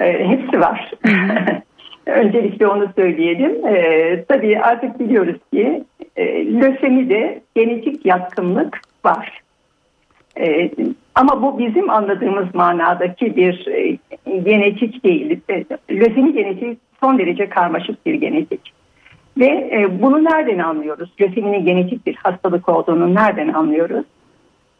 E, 0.00 0.28
hepsi 0.28 0.60
var. 0.60 0.90
Öncelikle 2.06 2.66
onu 2.66 2.92
söyleyelim. 2.96 3.66
E, 3.66 4.24
tabii 4.28 4.60
artık 4.60 5.00
biliyoruz 5.00 5.36
ki 5.52 5.84
e, 6.16 6.24
lösemide 6.54 7.42
genetik 7.54 8.06
yatkınlık 8.06 8.80
var. 9.04 9.41
E, 10.40 10.70
ama 11.14 11.42
bu 11.42 11.58
bizim 11.58 11.90
anladığımız 11.90 12.54
manadaki 12.54 13.36
bir 13.36 13.66
e, 13.66 13.98
genetik 14.40 15.04
değil. 15.04 15.40
E, 15.50 15.64
lösemi 15.90 16.32
genetik 16.32 16.78
son 17.00 17.18
derece 17.18 17.48
karmaşık 17.48 18.06
bir 18.06 18.14
genetik. 18.14 18.72
Ve 19.38 19.46
e, 19.46 20.02
bunu 20.02 20.24
nereden 20.24 20.58
anlıyoruz? 20.58 21.10
Löseminin 21.20 21.64
genetik 21.64 22.06
bir 22.06 22.14
hastalık 22.14 22.68
olduğunu 22.68 23.14
nereden 23.14 23.48
anlıyoruz? 23.48 24.04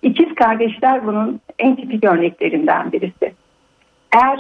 İkiz 0.03 0.35
kardeşler 0.35 1.07
bunun 1.07 1.41
en 1.59 1.77
tipik 1.77 2.05
örneklerinden 2.05 2.93
birisi. 2.93 3.33
Eğer 4.13 4.39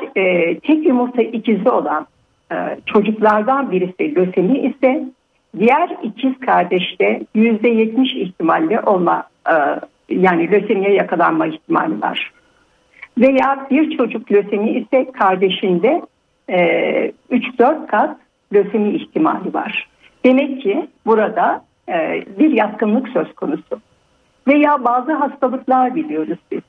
tek 0.60 0.86
yumurta 0.86 1.22
ikizi 1.22 1.70
olan 1.70 2.06
çocuklardan 2.86 3.70
birisi 3.70 4.14
lösemi 4.16 4.58
ise 4.58 5.04
diğer 5.58 5.96
ikiz 6.02 6.40
kardeşte 6.40 7.22
yüzde 7.34 7.68
yetmiş 7.68 8.14
ihtimalle 8.14 8.80
olma 8.80 9.24
yani 10.08 10.50
lösemiye 10.50 10.94
yakalanma 10.94 11.46
ihtimali 11.46 12.02
var. 12.02 12.32
Veya 13.18 13.66
bir 13.70 13.96
çocuk 13.96 14.32
lösemi 14.32 14.70
ise 14.70 15.12
kardeşinde 15.12 16.02
e, 16.48 16.58
3-4 17.30 17.86
kat 17.86 18.16
lösemi 18.52 18.90
ihtimali 18.90 19.54
var. 19.54 19.88
Demek 20.24 20.62
ki 20.62 20.88
burada 21.06 21.64
e, 21.88 22.24
bir 22.38 22.50
yatkınlık 22.50 23.08
söz 23.08 23.34
konusu. 23.34 23.80
Veya 24.48 24.84
bazı 24.84 25.12
hastalıklar 25.12 25.94
biliyoruz 25.94 26.38
biz. 26.50 26.60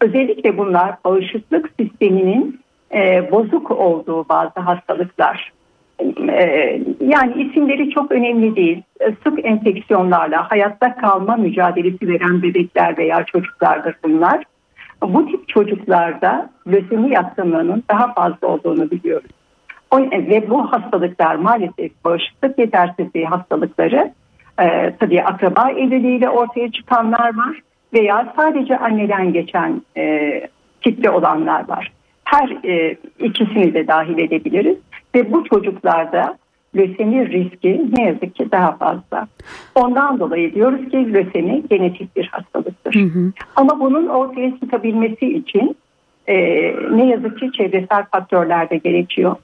Özellikle 0.00 0.58
bunlar 0.58 0.94
bağışıklık 1.04 1.70
sisteminin 1.80 2.60
e, 2.94 3.30
bozuk 3.32 3.70
olduğu 3.70 4.28
bazı 4.28 4.60
hastalıklar. 4.60 5.52
Yani 7.00 7.42
isimleri 7.42 7.90
çok 7.90 8.12
önemli 8.12 8.56
değil. 8.56 8.82
Sık 9.24 9.46
enfeksiyonlarla 9.46 10.50
hayatta 10.50 10.96
kalma 10.96 11.36
mücadelesi 11.36 12.08
veren 12.08 12.42
bebekler 12.42 12.98
veya 12.98 13.24
çocuklardır 13.24 13.94
bunlar. 14.04 14.44
Bu 15.02 15.26
tip 15.26 15.48
çocuklarda 15.48 16.50
lösemi 16.66 17.14
yatkınlığının 17.14 17.84
daha 17.90 18.12
fazla 18.12 18.48
olduğunu 18.48 18.90
biliyoruz. 18.90 19.30
Ve 20.12 20.50
bu 20.50 20.72
hastalıklar 20.72 21.34
maalesef 21.34 22.04
bağışıklık 22.04 22.58
yetersizliği 22.58 23.26
hastalıkları 23.26 24.12
e, 24.60 24.94
tabii 25.00 25.22
akraba 25.22 25.70
evliliğiyle 25.70 26.28
ortaya 26.28 26.72
çıkanlar 26.72 27.36
var 27.36 27.60
veya 27.94 28.32
sadece 28.36 28.78
anneden 28.78 29.32
geçen 29.32 29.82
e, 29.96 30.30
tipte 30.82 31.10
olanlar 31.10 31.68
var 31.68 31.92
her 32.32 32.64
e, 32.64 32.96
ikisini 33.18 33.74
de 33.74 33.86
dahil 33.86 34.18
edebiliriz 34.18 34.76
ve 35.14 35.32
bu 35.32 35.44
çocuklarda 35.44 36.38
lösemi 36.76 37.28
riski 37.28 37.90
ne 37.98 38.04
yazık 38.04 38.34
ki 38.34 38.50
daha 38.52 38.76
fazla. 38.76 39.28
Ondan 39.74 40.20
dolayı 40.20 40.54
diyoruz 40.54 40.88
ki 40.90 41.14
lösemi 41.14 41.62
genetik 41.70 42.16
bir 42.16 42.26
hastalıktır. 42.26 42.94
Hı 42.94 43.04
hı. 43.04 43.32
Ama 43.56 43.80
bunun 43.80 44.06
ortaya 44.06 44.52
çıkabilmesi 44.60 45.26
için 45.26 45.76
e, 46.26 46.36
ne 46.96 47.06
yazık 47.06 47.38
ki 47.38 47.50
çevresel 47.52 48.04
faktörler 48.12 48.70
de 48.70 48.76
gerekiyor. 48.76 49.36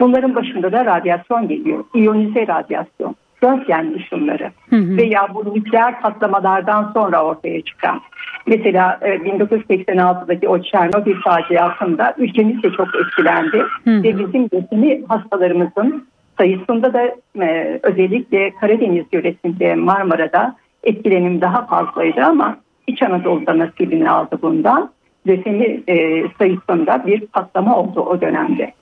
Bunların 0.00 0.34
başında 0.34 0.72
da 0.72 0.84
radyasyon 0.84 1.48
geliyor. 1.48 1.84
İyonize 1.94 2.46
radyasyon, 2.46 3.14
röntgen 3.44 3.94
ışınları 3.96 4.50
hı 4.70 4.76
hı. 4.76 4.96
veya 4.96 5.34
bu 5.34 5.54
nükleer 5.54 6.00
patlamalardan 6.00 6.90
sonra 6.94 7.24
ortaya 7.24 7.60
çıkan 7.60 8.00
Mesela 8.46 8.98
1986'daki 9.02 10.46
e, 10.46 10.48
o 10.48 10.62
Çernobil 10.62 11.14
faciasında 11.14 12.14
ülkemiz 12.18 12.62
de 12.62 12.70
çok 12.70 12.88
etkilendi. 12.94 13.64
Hı. 13.84 14.02
Ve 14.02 14.18
bizim 14.18 14.48
götünü 14.48 15.06
hastalarımızın 15.08 16.06
sayısında 16.38 16.92
da 16.92 17.02
e, 17.44 17.80
özellikle 17.82 18.54
Karadeniz 18.60 19.04
yöresinde 19.12 19.74
Marmara'da 19.74 20.56
etkilenim 20.82 21.40
daha 21.40 21.66
fazlaydı 21.66 22.22
ama 22.22 22.56
İç 22.86 23.02
Anadolu'da 23.02 23.58
nasibini 23.58 24.10
aldı 24.10 24.38
bundan. 24.42 24.90
Lösemi 25.26 25.80
e, 25.88 26.24
sayısında 26.38 27.06
bir 27.06 27.26
patlama 27.26 27.78
oldu 27.78 28.00
o 28.00 28.20
dönemde. 28.20 28.72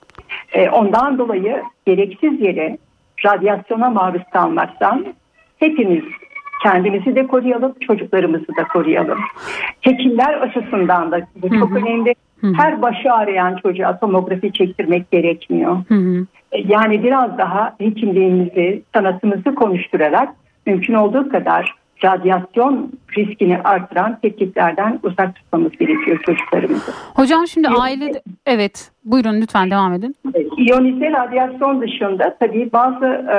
E, 0.53 0.69
ondan 0.69 1.17
dolayı 1.17 1.63
gereksiz 1.85 2.41
yere 2.41 2.77
radyasyona 3.25 3.89
maruz 3.89 4.23
kalmaktan 4.33 5.05
hepimiz 5.57 6.03
kendimizi 6.63 7.15
de 7.15 7.27
koruyalım, 7.27 7.73
çocuklarımızı 7.87 8.47
da 8.47 8.63
koruyalım. 8.63 9.19
Hekimler 9.81 10.33
açısından 10.33 11.11
da 11.11 11.21
bu 11.35 11.49
çok 11.49 11.69
hı 11.69 11.75
hı. 11.75 11.79
önemli. 11.79 12.15
Hı. 12.41 12.53
Her 12.57 12.81
başı 12.81 13.13
ağrıyan 13.13 13.55
çocuğa 13.55 13.99
tomografi 13.99 14.53
çektirmek 14.53 15.11
gerekmiyor. 15.11 15.77
E, 16.51 16.57
yani 16.67 17.03
biraz 17.03 17.37
daha 17.37 17.75
hekimliğimizi, 17.77 18.83
sanatımızı 18.93 19.55
konuşturarak 19.55 20.29
mümkün 20.65 20.93
olduğu 20.93 21.29
kadar 21.29 21.75
radyasyon 22.03 22.91
riskini 23.17 23.57
artıran 23.63 24.19
tetkiklerden 24.21 24.99
uzak 25.03 25.35
tutmamız 25.35 25.71
gerekiyor 25.71 26.19
çocuklarımızı. 26.25 26.91
Hocam 27.15 27.47
şimdi 27.47 27.67
aile 27.67 28.11
evet 28.45 28.91
buyurun 29.05 29.41
lütfen 29.41 29.71
devam 29.71 29.93
edin. 29.93 30.15
İyonize 30.57 31.11
radyasyon 31.11 31.81
dışında 31.81 32.37
tabii 32.39 32.69
bazı 32.73 33.05
e, 33.05 33.37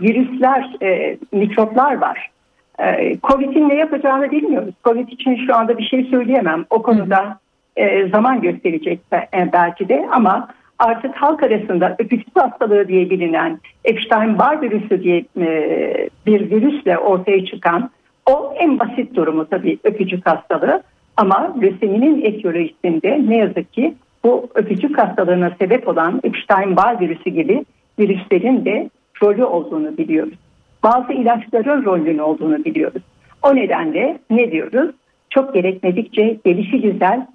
virüsler, 0.00 0.76
e, 0.82 1.18
mikroplar 1.32 1.98
var. 1.98 2.30
e, 2.78 3.18
Covid'in 3.22 3.68
ne 3.68 3.74
yapacağını 3.74 4.30
bilmiyoruz. 4.30 4.74
Covid 4.84 5.08
için 5.08 5.46
şu 5.46 5.56
anda 5.56 5.78
bir 5.78 5.84
şey 5.84 6.04
söyleyemem. 6.04 6.64
O 6.70 6.82
konuda 6.82 7.38
e, 7.76 8.08
zaman 8.08 8.40
gösterecek 8.40 9.00
e, 9.12 9.52
belki 9.52 9.88
de 9.88 10.08
ama 10.12 10.48
artık 10.78 11.14
halk 11.14 11.42
arasında 11.42 11.96
öpücük 11.98 12.36
hastalığı 12.36 12.88
diye 12.88 13.10
bilinen 13.10 13.60
Epstein-Barr 13.84 14.62
virüsü 14.62 15.02
diye 15.02 15.24
e, 15.40 16.08
bir 16.26 16.50
virüsle 16.50 16.98
ortaya 16.98 17.44
çıkan 17.44 17.90
o 18.30 18.54
en 18.56 18.78
basit 18.78 19.16
durumu 19.16 19.46
tabii 19.46 19.78
öpücük 19.84 20.26
hastalığı 20.26 20.82
ama 21.16 21.54
löseminin 21.62 22.22
etiyolojisinde 22.22 23.24
ne 23.28 23.36
yazık 23.36 23.72
ki 23.72 23.94
bu 24.24 24.48
öpücük 24.54 24.98
hastalığına 24.98 25.50
sebep 25.58 25.88
olan 25.88 26.20
Epstein-Barr 26.24 27.00
virüsü 27.00 27.30
gibi 27.30 27.64
virüslerin 27.98 28.64
de 28.64 28.90
rolü 29.22 29.44
olduğunu 29.44 29.96
biliyoruz. 29.98 30.38
Bazı 30.82 31.12
ilaçların 31.12 31.84
rolünün 31.84 32.18
olduğunu 32.18 32.64
biliyoruz. 32.64 33.02
O 33.42 33.56
nedenle 33.56 34.18
ne 34.30 34.52
diyoruz? 34.52 34.90
Çok 35.30 35.54
gerekmedikçe 35.54 36.38
gelişi 36.44 36.80
güzel 36.80 37.26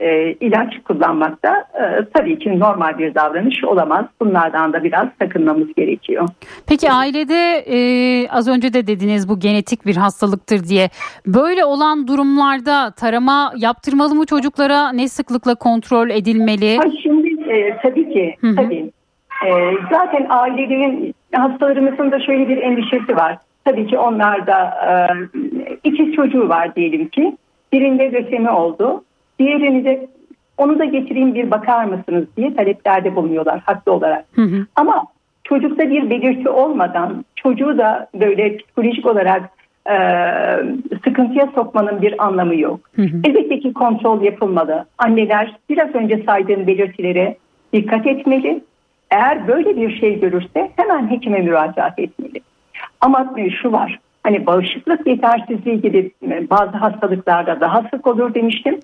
e, 0.00 0.32
ilaç 0.32 0.82
kullanmakta 0.84 1.64
e, 1.74 2.04
tabii 2.14 2.38
ki 2.38 2.60
normal 2.60 2.98
bir 2.98 3.14
davranış 3.14 3.64
olamaz. 3.64 4.04
Bunlardan 4.20 4.72
da 4.72 4.84
biraz 4.84 5.08
sakınmamız 5.22 5.74
gerekiyor. 5.74 6.28
Peki 6.66 6.90
ailede 6.90 7.64
e, 7.66 7.78
az 8.28 8.48
önce 8.48 8.72
de 8.72 8.86
dediniz 8.86 9.28
bu 9.28 9.40
genetik 9.40 9.86
bir 9.86 9.96
hastalıktır 9.96 10.64
diye. 10.64 10.88
Böyle 11.26 11.64
olan 11.64 12.08
durumlarda 12.08 12.90
tarama 12.90 13.52
yaptırmalı 13.56 14.14
mı 14.14 14.26
çocuklara? 14.26 14.92
Ne 14.92 15.08
sıklıkla 15.08 15.54
kontrol 15.54 16.10
edilmeli? 16.10 16.76
Ha, 16.76 16.84
şimdi 17.02 17.52
e, 17.52 17.76
tabii 17.82 18.12
ki 18.12 18.36
Hı-hı. 18.40 18.56
tabii. 18.56 18.90
E, 19.46 19.50
zaten 19.90 20.26
ailelerin 20.28 21.14
hastalarımızın 21.32 22.12
da 22.12 22.20
şöyle 22.20 22.48
bir 22.48 22.56
endişesi 22.56 23.16
var. 23.16 23.38
Tabii 23.64 23.86
ki 23.86 23.98
onlarda 23.98 24.58
e, 24.64 24.92
iki 25.84 26.12
çocuğu 26.12 26.48
var 26.48 26.74
diyelim 26.74 27.08
ki. 27.08 27.36
Birinde 27.72 28.12
lösemi 28.12 28.50
oldu. 28.50 29.04
Diğerini 29.38 29.84
de 29.84 30.06
onu 30.56 30.78
da 30.78 30.84
getireyim 30.84 31.34
bir 31.34 31.50
bakar 31.50 31.84
mısınız 31.84 32.24
diye 32.36 32.54
taleplerde 32.54 33.16
bulunuyorlar 33.16 33.60
haklı 33.60 33.92
olarak. 33.92 34.24
Hı 34.34 34.42
hı. 34.42 34.66
Ama 34.76 35.04
çocukta 35.44 35.90
bir 35.90 36.10
belirti 36.10 36.48
olmadan 36.48 37.24
çocuğu 37.36 37.78
da 37.78 38.08
böyle 38.14 38.56
psikolojik 38.56 39.06
olarak 39.06 39.50
e, 39.90 39.96
sıkıntıya 41.04 41.48
sokmanın 41.54 42.02
bir 42.02 42.24
anlamı 42.24 42.56
yok. 42.56 42.80
Hı 42.96 43.02
hı. 43.02 43.20
Elbette 43.24 43.60
ki 43.60 43.72
kontrol 43.72 44.22
yapılmalı. 44.22 44.84
Anneler 44.98 45.56
biraz 45.70 45.94
önce 45.94 46.22
saydığım 46.26 46.66
belirtilere 46.66 47.36
dikkat 47.72 48.06
etmeli. 48.06 48.60
Eğer 49.10 49.48
böyle 49.48 49.76
bir 49.76 50.00
şey 50.00 50.20
görürse 50.20 50.70
hemen 50.76 51.10
hekime 51.10 51.38
müracaat 51.38 51.98
etmeli. 51.98 52.40
Ama 53.00 53.34
şu 53.62 53.72
var 53.72 53.98
hani 54.22 54.46
bağışıklık 54.46 55.06
yetersizliği 55.06 55.80
gibi 55.80 56.10
bazı 56.50 56.76
hastalıklarda 56.76 57.60
daha 57.60 57.82
sık 57.82 58.06
olur 58.06 58.34
demiştim. 58.34 58.78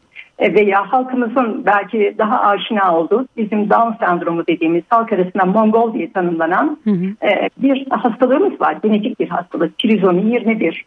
E, 0.45 0.55
veya 0.55 0.93
halkımızın 0.93 1.67
belki 1.67 2.15
daha 2.19 2.41
aşina 2.41 2.99
olduğu 2.99 3.27
bizim 3.37 3.71
Down 3.71 4.05
sendromu 4.05 4.47
dediğimiz 4.47 4.83
halk 4.89 5.13
arasında 5.13 5.45
Mongol 5.45 5.95
diye 5.95 6.13
tanımlanan 6.13 6.79
hı 6.85 6.91
hı. 6.91 7.27
E, 7.27 7.51
bir 7.59 7.87
hastalığımız 7.91 8.61
var. 8.61 8.77
Genetik 8.83 9.21
bir 9.21 9.29
hastalık. 9.29 9.79
Trizomi 9.79 10.33
21. 10.33 10.85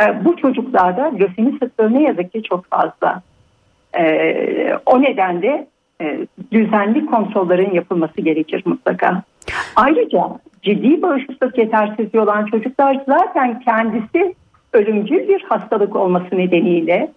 E, 0.00 0.24
bu 0.24 0.36
çocuklarda 0.36 1.12
lösemi 1.20 1.52
sıklığı 1.52 1.94
ne 1.94 2.02
yazık 2.02 2.32
ki 2.32 2.42
çok 2.42 2.64
fazla. 2.70 3.22
O 4.86 5.02
nedenle 5.02 5.66
düzenli 6.52 7.06
kontrollerin 7.06 7.74
yapılması 7.74 8.20
gerekir 8.20 8.62
mutlaka. 8.64 9.22
Ayrıca 9.76 10.20
ciddi 10.62 11.02
bağışıklık 11.02 11.58
yetersizliği 11.58 12.22
olan 12.22 12.46
çocuklar 12.46 13.00
zaten 13.08 13.60
kendisi 13.60 14.34
ölümcül 14.72 15.28
bir 15.28 15.42
hastalık 15.42 15.96
olması 15.96 16.38
nedeniyle 16.38 17.08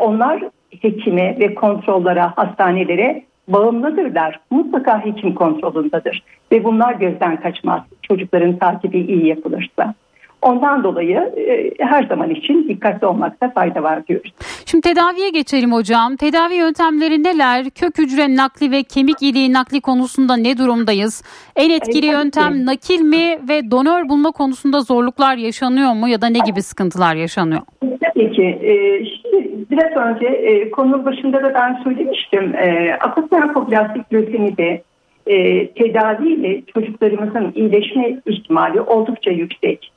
onlar 0.00 0.42
hekime 0.80 1.36
ve 1.40 1.54
kontrollara, 1.54 2.32
hastanelere 2.36 3.22
bağımlıdırlar. 3.48 4.40
Mutlaka 4.50 5.04
hekim 5.04 5.34
kontrolündedir 5.34 6.22
ve 6.52 6.64
bunlar 6.64 6.92
gözden 6.94 7.40
kaçmaz 7.40 7.80
çocukların 8.02 8.56
takibi 8.56 8.98
iyi 8.98 9.26
yapılırsa. 9.26 9.94
Ondan 10.42 10.84
dolayı 10.84 11.16
e, 11.36 11.70
her 11.84 12.02
zaman 12.02 12.30
için 12.30 12.68
dikkatli 12.68 13.06
olmakta 13.06 13.50
fayda 13.50 13.82
var 13.82 14.06
diyoruz. 14.06 14.32
Şimdi 14.70 14.88
tedaviye 14.88 15.30
geçelim 15.30 15.72
hocam. 15.72 16.16
Tedavi 16.16 16.54
yöntemleri 16.54 17.24
neler? 17.24 17.64
Kök 17.70 17.98
hücre 17.98 18.36
nakli 18.36 18.70
ve 18.70 18.82
kemik 18.82 19.22
iliği 19.22 19.52
nakli 19.52 19.80
konusunda 19.80 20.36
ne 20.36 20.58
durumdayız? 20.58 21.22
En 21.56 21.70
etkili 21.70 22.06
yöntem 22.06 22.66
nakil 22.66 23.00
mi 23.00 23.38
ve 23.48 23.70
donör 23.70 24.08
bulma 24.08 24.30
konusunda 24.30 24.80
zorluklar 24.80 25.36
yaşanıyor 25.36 25.92
mu 25.92 26.08
ya 26.08 26.22
da 26.22 26.26
ne 26.26 26.38
gibi 26.46 26.62
sıkıntılar 26.62 27.14
yaşanıyor? 27.14 27.60
Tabii 27.80 28.32
ki. 28.32 28.42
E, 28.42 28.72
şimdi 29.04 29.66
biraz 29.70 29.96
önce 29.96 30.26
e, 30.26 30.70
konunun 30.70 31.04
başında 31.04 31.42
da 31.42 31.54
ben 31.54 31.80
söylemiştim. 31.84 32.54
E, 32.54 32.96
akut 33.00 33.32
lenfoblastik 33.32 34.12
lösemide 34.12 34.82
e, 35.26 35.66
tedaviyle 35.68 36.62
çocuklarımızın 36.74 37.52
iyileşme 37.54 38.20
ihtimali 38.26 38.80
oldukça 38.80 39.30
yüksek. 39.30 39.92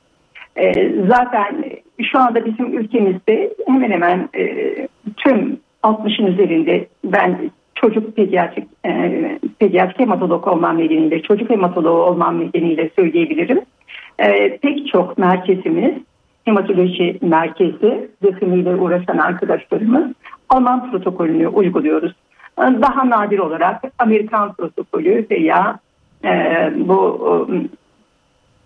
E, 0.56 0.92
zaten 1.08 1.64
şu 2.02 2.18
anda 2.18 2.44
bizim 2.44 2.78
ülkemizde 2.78 3.54
hemen 3.66 3.90
hemen 3.90 4.28
e, 4.34 4.74
tüm 5.16 5.60
60'ın 5.82 6.26
üzerinde 6.26 6.86
ben 7.04 7.50
çocuk 7.74 8.16
pediatrik 8.16 8.68
e, 8.86 9.12
pediatrik 9.58 9.98
hematolog 9.98 10.48
olmam 10.48 10.78
nedeniyle 10.78 11.22
çocuk 11.22 11.50
hematoloğu 11.50 12.02
olmam 12.02 12.40
nedeniyle 12.40 12.90
söyleyebilirim. 12.96 13.60
E, 14.18 14.56
pek 14.56 14.86
çok 14.86 15.18
merkezimiz 15.18 15.94
hematoloji 16.44 17.18
merkezi 17.22 18.10
lösemiyle 18.24 18.74
uğraşan 18.74 19.18
arkadaşlarımız 19.18 20.04
Alman 20.48 20.90
protokolünü 20.90 21.48
uyguluyoruz. 21.48 22.12
Daha 22.58 23.10
nadir 23.10 23.38
olarak 23.38 23.82
Amerikan 23.98 24.52
protokolü 24.52 25.26
veya 25.30 25.78
e, 26.24 26.30
bu 26.76 27.18
e, 27.52 27.81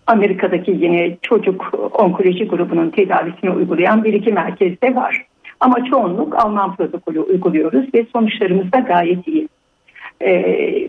Amerika'daki 0.07 0.71
yine 0.71 1.17
çocuk 1.21 1.71
onkoloji 1.93 2.47
grubunun 2.47 2.89
tedavisini 2.89 3.49
uygulayan 3.51 4.03
bir 4.03 4.13
iki 4.13 4.31
merkezde 4.31 4.95
var. 4.95 5.25
Ama 5.59 5.85
çoğunluk 5.85 6.35
Alman 6.35 6.75
protokolü 6.75 7.19
uyguluyoruz 7.19 7.93
ve 7.93 8.05
sonuçlarımız 8.13 8.71
da 8.71 8.79
gayet 8.79 9.27
iyi. 9.27 9.47
Ee, 10.21 10.87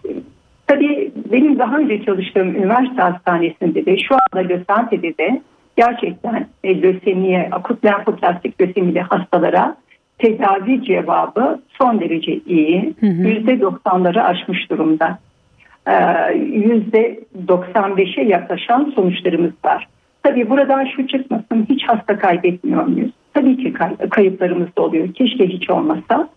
tabii 0.66 1.12
benim 1.32 1.58
daha 1.58 1.76
önce 1.76 2.04
çalıştığım 2.04 2.56
üniversite 2.56 3.02
hastanesinde 3.02 3.86
de 3.86 3.98
şu 3.98 4.14
anda 4.14 4.48
Lösante'de 4.48 5.18
de 5.18 5.42
gerçekten 5.76 6.46
e, 6.64 6.82
lösemiye, 6.82 7.48
akut 7.52 7.84
lenfoplastik 7.84 8.60
lösemili 8.60 9.00
hastalara 9.00 9.76
tedavi 10.18 10.84
cevabı 10.84 11.60
son 11.78 12.00
derece 12.00 12.40
iyi. 12.46 12.94
Yüzde 13.02 13.60
doksanları 13.60 14.24
aşmış 14.24 14.70
durumda. 14.70 15.18
Yüzde 16.34 17.20
95'e 17.46 18.24
yaklaşan 18.24 18.92
sonuçlarımız 18.94 19.52
var. 19.64 19.88
Tabii 20.22 20.50
buradan 20.50 20.84
şu 20.84 21.06
çıkmasın 21.06 21.66
hiç 21.70 21.88
hasta 21.88 22.18
kaybetmiyor 22.18 22.84
muyuz? 22.84 23.10
Tabii 23.34 23.56
ki 23.56 23.72
kay- 23.72 23.96
kayıplarımız 24.10 24.76
da 24.78 24.82
oluyor. 24.82 25.14
Keşke 25.14 25.46
hiç 25.48 25.70
olmasa. 25.70 26.28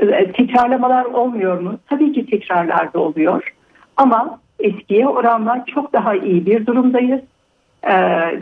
Ee, 0.00 0.32
tekrarlamalar 0.32 1.04
olmuyor 1.04 1.60
mu? 1.60 1.78
Tabii 1.90 2.12
ki 2.12 2.26
tekrarlarda 2.26 2.98
oluyor. 2.98 3.54
Ama 3.96 4.38
eskiye 4.60 5.08
oranla 5.08 5.64
çok 5.74 5.92
daha 5.92 6.14
iyi 6.14 6.46
bir 6.46 6.66
durumdayız. 6.66 7.20
Ee, 7.82 7.96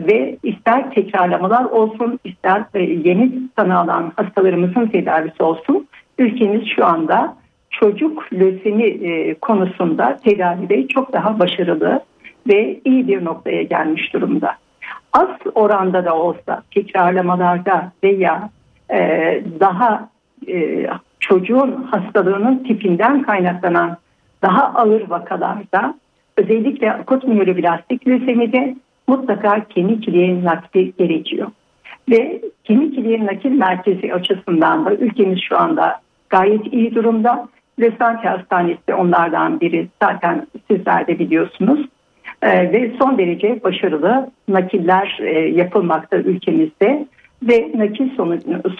ve 0.07 0.37
ister 0.43 0.91
tekrarlamalar 0.91 1.65
olsun 1.65 2.19
ister 2.23 2.63
e, 2.73 2.83
yeni 2.83 3.31
tanı 3.55 3.79
alan 3.79 4.11
hastalarımızın 4.15 4.87
tedavisi 4.87 5.43
olsun 5.43 5.87
ülkemiz 6.19 6.67
şu 6.75 6.85
anda 6.85 7.35
çocuk 7.79 8.33
lösemi 8.33 8.83
e, 8.83 9.33
konusunda 9.33 10.17
tedavide 10.17 10.87
çok 10.87 11.13
daha 11.13 11.39
başarılı 11.39 11.99
ve 12.47 12.79
iyi 12.85 13.07
bir 13.07 13.25
noktaya 13.25 13.63
gelmiş 13.63 14.13
durumda. 14.13 14.51
Az 15.13 15.29
oranda 15.55 16.05
da 16.05 16.15
olsa 16.15 16.63
tekrarlamalarda 16.71 17.91
veya 18.03 18.49
e, 18.91 18.99
daha 19.59 20.09
e, 20.47 20.87
çocuğun 21.19 21.87
hastalığının 21.91 22.63
tipinden 22.63 23.21
kaynaklanan 23.21 23.97
daha 24.41 24.63
ağır 24.63 25.09
vakalarda 25.09 25.95
özellikle 26.37 26.93
akut 26.93 27.23
miyeloblastik 27.23 28.07
lösemide 28.07 28.75
mutlaka 29.07 29.65
kemik 29.69 30.07
iliğe 30.07 30.43
nakli 30.43 30.93
gerekiyor. 30.97 31.47
Ve 32.09 32.41
kemik 32.63 32.97
iliğe 32.97 33.25
nakil 33.25 33.51
merkezi 33.51 34.13
açısından 34.13 34.85
da 34.85 34.93
ülkemiz 34.93 35.39
şu 35.49 35.57
anda 35.57 35.99
gayet 36.29 36.73
iyi 36.73 36.95
durumda. 36.95 37.47
Lösenti 37.79 38.27
Hastanesi 38.27 38.93
onlardan 38.93 39.59
biri 39.59 39.87
zaten 40.01 40.47
sizler 40.71 41.07
de 41.07 41.19
biliyorsunuz. 41.19 41.85
Ee, 42.41 42.71
ve 42.71 42.91
son 42.99 43.17
derece 43.17 43.63
başarılı 43.63 44.31
nakiller 44.47 45.17
e, 45.21 45.39
yapılmakta 45.39 46.17
ülkemizde 46.17 47.07
ve 47.43 47.71
nakil 47.75 48.09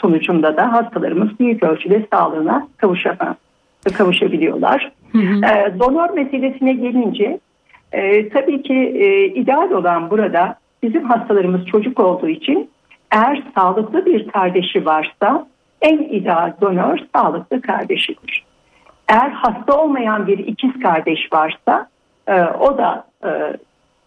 sonucunda 0.02 0.58
da 0.58 0.74
hastalarımız 0.74 1.40
büyük 1.40 1.64
ölçüde 1.64 2.06
sağlığına 2.14 2.68
kavuşabiliyorlar. 3.98 4.92
Hı 5.12 5.18
hı. 5.18 5.46
Ee, 5.46 5.80
donör 5.80 6.10
meselesine 6.10 6.74
gelince 6.74 7.40
e, 7.92 8.30
tabii 8.30 8.62
ki 8.62 8.74
e, 8.74 9.26
ideal 9.26 9.72
olan 9.72 10.10
burada 10.10 10.56
bizim 10.84 11.04
hastalarımız 11.04 11.66
çocuk 11.66 12.00
olduğu 12.00 12.30
için 12.30 12.70
eğer 13.12 13.44
sağlıklı 13.56 14.06
bir 14.06 14.28
kardeşi 14.28 14.86
varsa 14.86 15.48
en 15.82 15.98
ideal 15.98 16.54
donör 16.62 17.00
sağlıklı 17.16 17.62
kardeşidir. 17.62 18.44
Eğer 19.08 19.30
hasta 19.30 19.82
olmayan 19.82 20.28
bir 20.28 20.38
ikiz 20.38 20.80
kardeş 20.80 21.34
varsa 21.34 21.90
e, 22.28 22.42
o 22.42 22.78
da 22.78 23.08
e, 23.26 23.30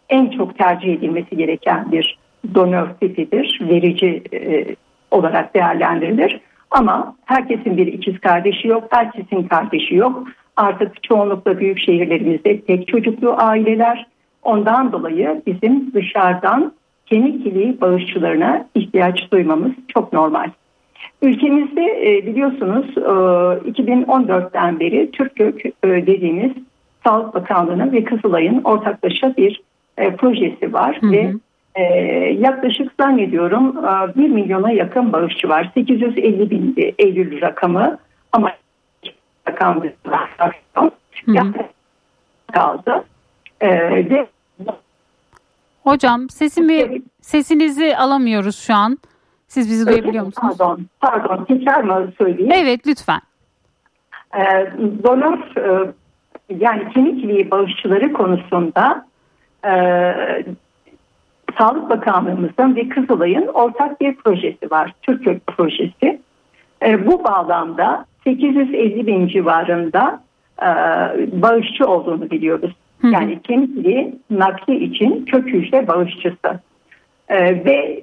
en 0.08 0.30
çok 0.30 0.58
tercih 0.58 0.92
edilmesi 0.92 1.36
gereken 1.36 1.92
bir 1.92 2.18
donör 2.54 2.88
tipidir. 3.00 3.60
Verici 3.60 4.22
e, 4.32 4.66
olarak 5.10 5.54
değerlendirilir. 5.54 6.40
Ama 6.70 7.16
herkesin 7.24 7.76
bir 7.76 7.86
ikiz 7.86 8.20
kardeşi 8.20 8.68
yok, 8.68 8.84
herkesin 8.90 9.42
kardeşi 9.42 9.94
yok. 9.94 10.24
Artık 10.56 11.02
çoğunlukla 11.02 11.58
büyük 11.58 11.78
şehirlerimizde 11.78 12.60
tek 12.60 12.88
çocuklu 12.88 13.34
aileler. 13.38 14.06
Ondan 14.42 14.92
dolayı 14.92 15.42
bizim 15.46 15.94
dışarıdan 15.94 16.72
kemik 17.06 17.46
iliği 17.46 17.80
bağışçılarına 17.80 18.66
ihtiyaç 18.74 19.32
duymamız 19.32 19.72
çok 19.88 20.12
normal. 20.12 20.50
Ülkemizde 21.22 21.82
e, 21.82 22.26
biliyorsunuz 22.26 22.86
2014'ten 22.96 24.74
e, 24.76 24.80
beri 24.80 25.10
Türkgök 25.10 25.66
e, 25.66 25.72
dediğimiz 25.82 26.52
Sağlık 27.04 27.34
Bakanlığı'nın 27.34 27.92
ve 27.92 28.04
Kızılay'ın 28.04 28.60
ortaklaşa 28.64 29.36
bir 29.36 29.62
projesi 30.18 30.72
var 30.72 30.98
hı 31.00 31.06
hı. 31.06 31.12
ve 31.12 31.32
yaklaşık 32.38 32.92
zannediyorum 33.00 33.76
1 34.16 34.28
milyona 34.28 34.70
yakın 34.70 35.12
bağışçı 35.12 35.48
var. 35.48 35.70
850 35.74 36.50
bin 36.50 36.94
Eylül 36.98 37.40
rakamı 37.40 37.98
ama 38.32 38.52
rakam 39.48 39.82
kaldı. 42.52 43.04
ve 43.62 44.26
Hocam 45.84 46.30
sesimi 46.30 47.02
sesinizi 47.20 47.96
alamıyoruz 47.96 48.58
şu 48.58 48.74
an. 48.74 48.98
Siz 49.50 49.70
bizi 49.70 49.86
duyabiliyor 49.86 50.26
musunuz? 50.26 50.56
Pardon, 50.58 50.86
pardon. 51.00 51.44
Tekrar 51.44 51.82
mı 51.84 52.12
söyleyeyim? 52.18 52.52
Evet, 52.54 52.86
lütfen. 52.86 53.20
Ee, 54.34 54.72
donör 55.04 55.38
e, 55.56 55.92
yani 56.58 56.92
kemik 56.92 57.24
iliği 57.24 57.50
bağışçıları 57.50 58.12
konusunda 58.12 59.06
e, 59.64 59.72
Sağlık 61.58 61.90
Bakanlığımızın 61.90 62.76
ve 62.76 62.88
Kızılay'ın 62.88 63.46
ortak 63.46 64.00
bir 64.00 64.16
projesi 64.16 64.70
var. 64.70 64.92
Türkök 65.02 65.46
projesi. 65.46 66.20
E, 66.82 67.06
bu 67.06 67.24
bağlamda 67.24 68.04
850 68.24 69.06
bin 69.06 69.28
civarında 69.28 70.22
e, 70.62 70.68
bağışçı 71.42 71.84
olduğunu 71.84 72.30
biliyoruz. 72.30 72.72
Hı 73.00 73.06
hı. 73.06 73.12
Yani 73.12 73.42
kemik 73.42 73.70
iliği 73.70 74.14
nakli 74.30 74.84
için 74.84 75.24
kök 75.24 75.46
hücre 75.46 75.88
bağışçısı. 75.88 76.60
Ee, 77.30 77.64
ve 77.64 78.00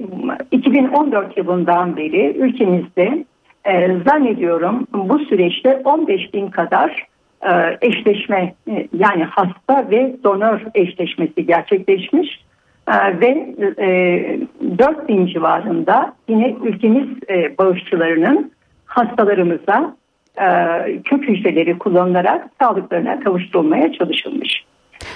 2014 0.51 1.37
yılından 1.37 1.97
beri 1.97 2.37
ülkemizde 2.37 3.25
e, 3.65 3.97
zannediyorum 4.07 4.87
bu 4.93 5.19
süreçte 5.19 5.81
15 5.85 6.33
bin 6.33 6.47
kadar 6.47 7.05
e, 7.41 7.77
eşleşme 7.81 8.53
e, 8.69 8.87
yani 8.93 9.23
hasta 9.23 9.89
ve 9.91 10.15
donör 10.23 10.61
eşleşmesi 10.75 11.45
gerçekleşmiş 11.45 12.45
e, 12.87 13.19
ve 13.19 13.55
e, 13.79 14.39
4 14.77 15.09
bin 15.09 15.25
civarında 15.25 16.13
yine 16.27 16.55
ülkemiz 16.63 17.07
e, 17.29 17.57
bağışçılarının 17.57 18.51
hastalarımıza 18.85 19.95
e, 20.37 20.47
kök 21.01 21.23
hücreleri 21.29 21.77
kullanılarak 21.77 22.47
sağlıklarına 22.61 23.19
kavuşturulmaya 23.19 23.93
çalışılmış. 23.93 24.63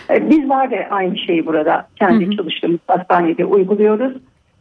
E, 0.10 0.30
bizler 0.30 0.72
de 0.72 0.88
aynı 0.90 1.18
şeyi 1.18 1.46
burada 1.46 1.88
kendi 1.96 2.26
hı 2.26 2.30
hı. 2.30 2.36
çalıştığımız 2.36 2.80
hastanede 2.88 3.46
uyguluyoruz. 3.46 4.14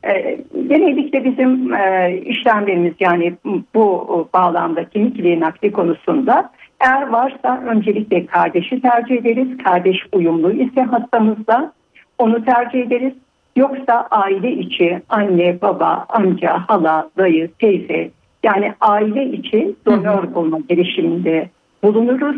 E, 0.04 0.38
genellikle 0.68 1.24
bizim 1.24 1.74
e, 1.74 2.16
işlemlerimiz 2.24 2.94
yani 3.00 3.34
bu 3.74 4.28
bağlamda 4.34 4.84
kemik 4.84 5.18
iliği 5.18 5.40
nakli 5.40 5.72
konusunda 5.72 6.50
eğer 6.80 7.08
varsa 7.08 7.62
öncelikle 7.66 8.26
kardeşi 8.26 8.80
tercih 8.80 9.16
ederiz. 9.16 9.48
Kardeş 9.64 9.96
uyumlu 10.12 10.52
ise 10.52 10.82
hastamızda 10.82 11.72
onu 12.18 12.44
tercih 12.44 12.80
ederiz. 12.80 13.12
Yoksa 13.56 14.08
aile 14.10 14.52
içi 14.52 15.02
anne, 15.08 15.62
baba, 15.62 16.06
amca, 16.08 16.64
hala, 16.68 17.10
dayı, 17.18 17.50
teyze 17.58 18.10
yani 18.42 18.74
aile 18.80 19.24
içi 19.24 19.74
donör 19.86 20.34
bulma 20.34 20.58
girişiminde 20.68 21.48
bulunuruz. 21.82 22.36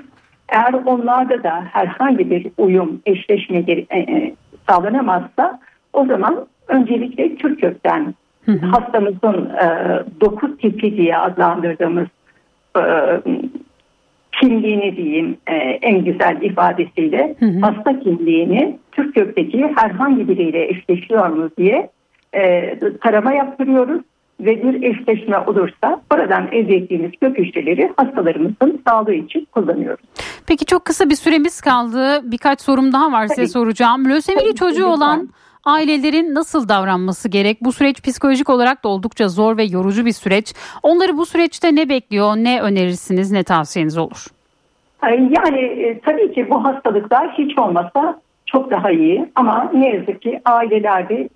Eğer 0.52 0.72
onlarda 0.86 1.42
da 1.42 1.64
herhangi 1.72 2.30
bir 2.30 2.46
uyum, 2.58 3.00
eşleşme 3.06 3.58
e, 3.58 3.98
e, 3.98 4.34
sağlanamazsa 4.68 5.60
o 5.92 6.06
zaman 6.06 6.46
öncelikle 6.68 7.36
Türk 7.36 7.60
kökten 7.60 8.14
hastamızın 8.60 9.50
e, 9.50 9.66
doku 10.20 10.56
tipi 10.56 10.96
diye 10.96 11.16
adlandırdığımız 11.16 12.06
e, 12.76 12.82
kimliğini 14.40 14.96
diyeyim 14.96 15.36
e, 15.46 15.54
en 15.56 16.04
güzel 16.04 16.42
ifadesiyle 16.42 17.34
hı 17.38 17.46
hı. 17.46 17.60
hasta 17.60 18.00
kimliğini 18.00 18.78
Türk 18.92 19.14
kökteki 19.14 19.72
herhangi 19.76 20.28
biriyle 20.28 20.68
eşleşiyor 20.68 21.26
mu 21.28 21.50
diye 21.58 21.90
e, 22.34 22.74
tarama 23.00 23.32
yaptırıyoruz 23.32 24.02
ve 24.42 24.62
bir 24.62 24.82
eşleşme 24.82 25.38
olursa 25.38 26.00
buradan 26.12 26.48
elde 26.52 26.76
ettiğimiz 26.76 27.10
kök 27.20 27.38
hücreleri 27.38 27.92
hastalarımızın 27.96 28.82
sağlığı 28.88 29.14
için 29.14 29.48
kullanıyoruz. 29.52 30.04
Peki 30.46 30.66
çok 30.66 30.84
kısa 30.84 31.10
bir 31.10 31.14
süremiz 31.14 31.60
kaldı. 31.60 32.20
Birkaç 32.30 32.60
sorum 32.60 32.92
daha 32.92 33.12
var 33.12 33.28
Tabii. 33.28 33.34
size 33.34 33.46
soracağım. 33.46 34.08
Lösemili 34.08 34.54
çocuğu 34.54 34.74
lütfen. 34.74 34.96
olan 34.96 35.28
ailelerin 35.64 36.34
nasıl 36.34 36.68
davranması 36.68 37.28
gerek? 37.28 37.58
Bu 37.60 37.72
süreç 37.72 38.02
psikolojik 38.02 38.50
olarak 38.50 38.84
da 38.84 38.88
oldukça 38.88 39.28
zor 39.28 39.56
ve 39.56 39.64
yorucu 39.64 40.06
bir 40.06 40.12
süreç. 40.12 40.54
Onları 40.82 41.16
bu 41.16 41.26
süreçte 41.26 41.74
ne 41.74 41.88
bekliyor? 41.88 42.36
Ne 42.36 42.60
önerirsiniz? 42.60 43.32
Ne 43.32 43.42
tavsiyeniz 43.42 43.98
olur? 43.98 44.26
Yani 45.08 45.60
e, 45.60 46.00
tabii 46.00 46.32
ki 46.32 46.50
bu 46.50 46.64
hastalıklar 46.64 47.32
hiç 47.38 47.58
olmasa 47.58 48.20
çok 48.46 48.70
daha 48.70 48.90
iyi 48.90 49.30
ama 49.34 49.70
ne 49.74 49.88
yazık 49.88 50.22
ki 50.22 50.40
ailelerde 50.44 51.28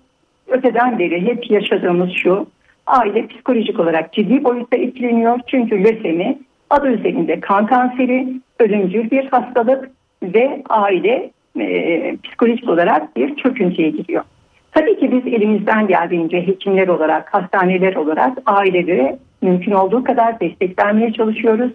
öteden 0.47 0.99
beri 0.99 1.25
hep 1.25 1.51
yaşadığımız 1.51 2.09
şu 2.23 2.47
aile 2.87 3.27
psikolojik 3.27 3.79
olarak 3.79 4.13
ciddi 4.13 4.43
boyutta 4.43 4.77
etkileniyor. 4.77 5.39
Çünkü 5.47 5.83
lösemi 5.83 6.37
adı 6.69 6.87
üzerinde 6.87 7.39
kan 7.39 7.65
kanseri, 7.65 8.27
ölümcül 8.59 9.11
bir 9.11 9.25
hastalık 9.25 9.89
ve 10.23 10.63
aile 10.69 11.31
e, 11.59 12.17
psikolojik 12.23 12.69
olarak 12.69 13.15
bir 13.15 13.35
çöküntüye 13.35 13.89
giriyor. 13.89 14.23
Tabii 14.71 14.99
ki 14.99 15.11
biz 15.11 15.33
elimizden 15.33 15.87
geldiğince 15.87 16.47
hekimler 16.47 16.87
olarak, 16.87 17.33
hastaneler 17.33 17.95
olarak 17.95 18.37
ailelere 18.45 19.19
mümkün 19.41 19.71
olduğu 19.71 20.03
kadar 20.03 20.39
destek 20.39 20.79
vermeye 20.79 21.13
çalışıyoruz. 21.13 21.71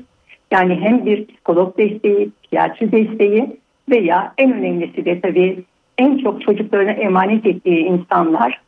Yani 0.50 0.74
hem 0.80 1.06
bir 1.06 1.26
psikolog 1.26 1.78
desteği, 1.78 2.30
psikiyatri 2.42 2.92
desteği 2.92 3.56
veya 3.90 4.32
en 4.38 4.52
önemlisi 4.52 5.04
de 5.04 5.20
tabii 5.20 5.64
en 5.98 6.18
çok 6.18 6.42
çocuklarına 6.42 6.90
emanet 6.90 7.46
ettiği 7.46 7.78
insanlar 7.78 8.60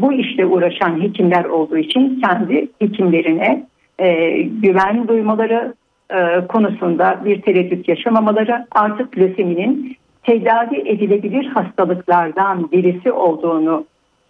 bu 0.00 0.12
işle 0.12 0.46
uğraşan 0.46 1.02
hekimler 1.02 1.44
olduğu 1.44 1.78
için 1.78 2.20
kendi 2.20 2.68
hekimlerine 2.78 3.66
e, 3.98 4.40
güven 4.42 5.08
duymaları 5.08 5.74
e, 6.10 6.46
konusunda 6.46 7.20
bir 7.24 7.42
tereddüt 7.42 7.88
yaşamamaları 7.88 8.66
artık 8.70 9.18
löseminin 9.18 9.96
tedavi 10.22 10.76
edilebilir 10.76 11.46
hastalıklardan 11.46 12.72
birisi 12.72 13.12
olduğunu 13.12 13.84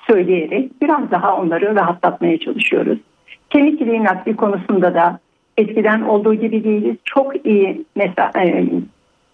söyleyerek 0.06 0.82
biraz 0.82 1.10
daha 1.10 1.36
onları 1.36 1.76
rahatlatmaya 1.76 2.38
çalışıyoruz. 2.38 2.98
Kemik 3.50 3.80
iliği 3.80 4.04
nakli 4.04 4.36
konusunda 4.36 4.94
da 4.94 5.18
eskiden 5.56 6.00
olduğu 6.00 6.34
gibi 6.34 6.64
değiliz. 6.64 6.96
Çok 7.04 7.46
iyi 7.46 7.84
mesela 7.96 8.32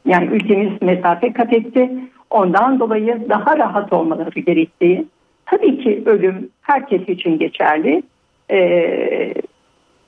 yani 0.06 0.26
ülkemiz 0.32 0.82
mesafe 0.82 1.32
kat 1.32 1.52
etti. 1.52 1.90
Ondan 2.30 2.80
dolayı 2.80 3.26
daha 3.28 3.58
rahat 3.58 3.92
olmaları 3.92 4.40
gerektiği 4.40 5.04
Tabii 5.46 5.78
ki 5.78 6.02
ölüm 6.06 6.48
herkes 6.62 7.08
için 7.08 7.38
geçerli. 7.38 8.02
Ee, 8.50 9.34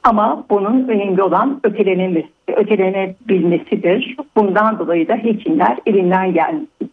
ama 0.05 0.45
bunun 0.51 0.89
önemli 0.89 1.23
olan 1.23 1.61
ötelenemesi, 1.65 2.29
ötelenebilmesidir. 2.57 4.17
Bundan 4.37 4.79
dolayı 4.79 5.09
da 5.09 5.15
hekimler 5.15 5.79
elinden 5.87 6.35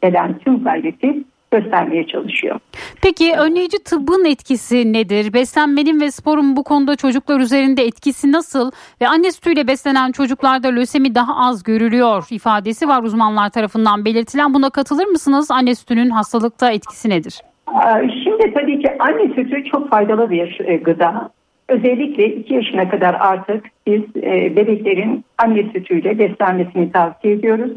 gelen 0.01 0.39
tüm 0.39 0.63
gayreti 0.63 1.23
göstermeye 1.51 2.07
çalışıyor. 2.07 2.59
Peki 3.01 3.33
önleyici 3.37 3.83
tıbbın 3.83 4.25
etkisi 4.25 4.93
nedir? 4.93 5.33
Beslenmenin 5.33 6.01
ve 6.01 6.11
sporun 6.11 6.55
bu 6.55 6.63
konuda 6.63 6.95
çocuklar 6.95 7.39
üzerinde 7.39 7.83
etkisi 7.83 8.31
nasıl? 8.31 8.71
Ve 9.01 9.07
anne 9.07 9.31
sütüyle 9.31 9.67
beslenen 9.67 10.11
çocuklarda 10.11 10.67
lösemi 10.67 11.15
daha 11.15 11.47
az 11.47 11.63
görülüyor 11.63 12.27
ifadesi 12.29 12.87
var 12.87 13.03
uzmanlar 13.03 13.49
tarafından 13.49 14.05
belirtilen. 14.05 14.53
Buna 14.53 14.69
katılır 14.69 15.05
mısınız? 15.05 15.51
Anne 15.51 15.75
sütünün 15.75 16.09
hastalıkta 16.09 16.71
etkisi 16.71 17.09
nedir? 17.09 17.52
Şimdi 18.23 18.53
tabii 18.53 18.79
ki 18.79 18.89
anne 18.99 19.33
sütü 19.35 19.63
çok 19.63 19.89
faydalı 19.89 20.29
bir 20.29 20.59
e, 20.65 20.75
gıda. 20.75 21.29
Özellikle 21.69 22.35
2 22.35 22.53
yaşına 22.53 22.89
kadar 22.89 23.15
artık 23.19 23.65
biz 23.87 24.01
e, 24.15 24.55
bebeklerin 24.55 25.25
anne 25.37 25.63
sütüyle 25.63 26.19
beslenmesini 26.19 26.91
tavsiye 26.91 27.33
ediyoruz. 27.33 27.71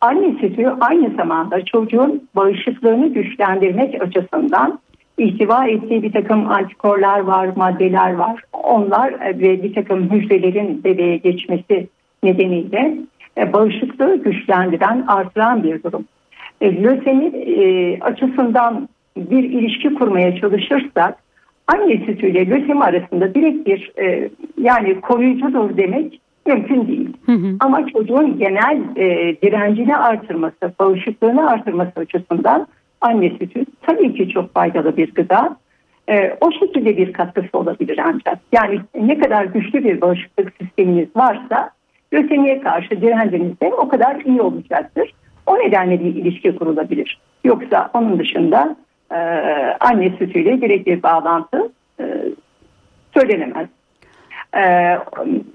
Anne 0.00 0.32
sütü 0.40 0.72
aynı 0.80 1.16
zamanda 1.16 1.64
çocuğun 1.64 2.28
bağışıklığını 2.36 3.08
güçlendirmek 3.08 4.02
açısından 4.02 4.78
ihtiva 5.18 5.66
ettiği 5.66 6.02
bir 6.02 6.12
takım 6.12 6.50
antikorlar 6.50 7.20
var, 7.20 7.48
maddeler 7.56 8.14
var. 8.14 8.42
Onlar 8.52 9.12
e, 9.12 9.40
ve 9.40 9.62
bir 9.62 9.74
takım 9.74 10.10
hücrelerin 10.10 10.84
bebeğe 10.84 11.16
geçmesi 11.16 11.88
nedeniyle 12.22 12.96
bağışıklığı 13.52 14.22
güçlendiren, 14.22 15.04
artıran 15.08 15.62
bir 15.62 15.82
durum. 15.82 16.04
Lösemi 16.62 17.32
açısından 18.00 18.88
bir 19.16 19.44
ilişki 19.44 19.94
kurmaya 19.94 20.36
çalışırsak 20.36 21.18
anne 21.66 22.06
sütüyle 22.06 22.50
lösemi 22.50 22.84
arasında 22.84 23.34
direkt 23.34 23.66
bir 23.66 23.92
yani 24.58 25.00
koruyucudur 25.00 25.76
demek 25.76 26.20
mümkün 26.46 26.88
değil. 26.88 27.08
Hı 27.26 27.32
hı. 27.32 27.56
Ama 27.60 27.86
çocuğun 27.86 28.38
genel 28.38 28.80
e, 28.96 29.36
direncini 29.42 29.96
artırması, 29.96 30.72
bağışıklığını 30.78 31.50
artırması 31.50 31.92
açısından 31.96 32.66
anne 33.00 33.30
sütü 33.30 33.64
tabii 33.82 34.14
ki 34.14 34.28
çok 34.28 34.54
faydalı 34.54 34.96
bir 34.96 35.14
gıda. 35.14 35.56
E, 36.08 36.36
o 36.40 36.52
şekilde 36.52 36.96
bir 36.96 37.12
katkısı 37.12 37.58
olabilir 37.58 38.00
ancak. 38.04 38.38
Yani 38.52 38.80
ne 38.94 39.18
kadar 39.18 39.44
güçlü 39.44 39.84
bir 39.84 40.00
bağışıklık 40.00 40.52
sisteminiz 40.60 41.08
varsa 41.16 41.70
lösemiye 42.12 42.60
karşı 42.60 43.00
direnciniz 43.00 43.60
de 43.60 43.66
o 43.66 43.88
kadar 43.88 44.20
iyi 44.24 44.40
olacaktır. 44.40 45.12
O 45.46 45.58
nedenle 45.58 46.00
bir 46.00 46.14
ilişki 46.14 46.56
kurulabilir. 46.56 47.20
Yoksa 47.44 47.90
onun 47.94 48.18
dışında 48.18 48.76
e, 49.12 49.16
anne 49.80 50.10
sütüyle 50.18 50.60
direkt 50.60 50.86
bir 50.86 51.02
bağlantı 51.02 51.72
e, 52.00 52.04
söylenemez. 53.14 53.68
Ee, 54.56 54.98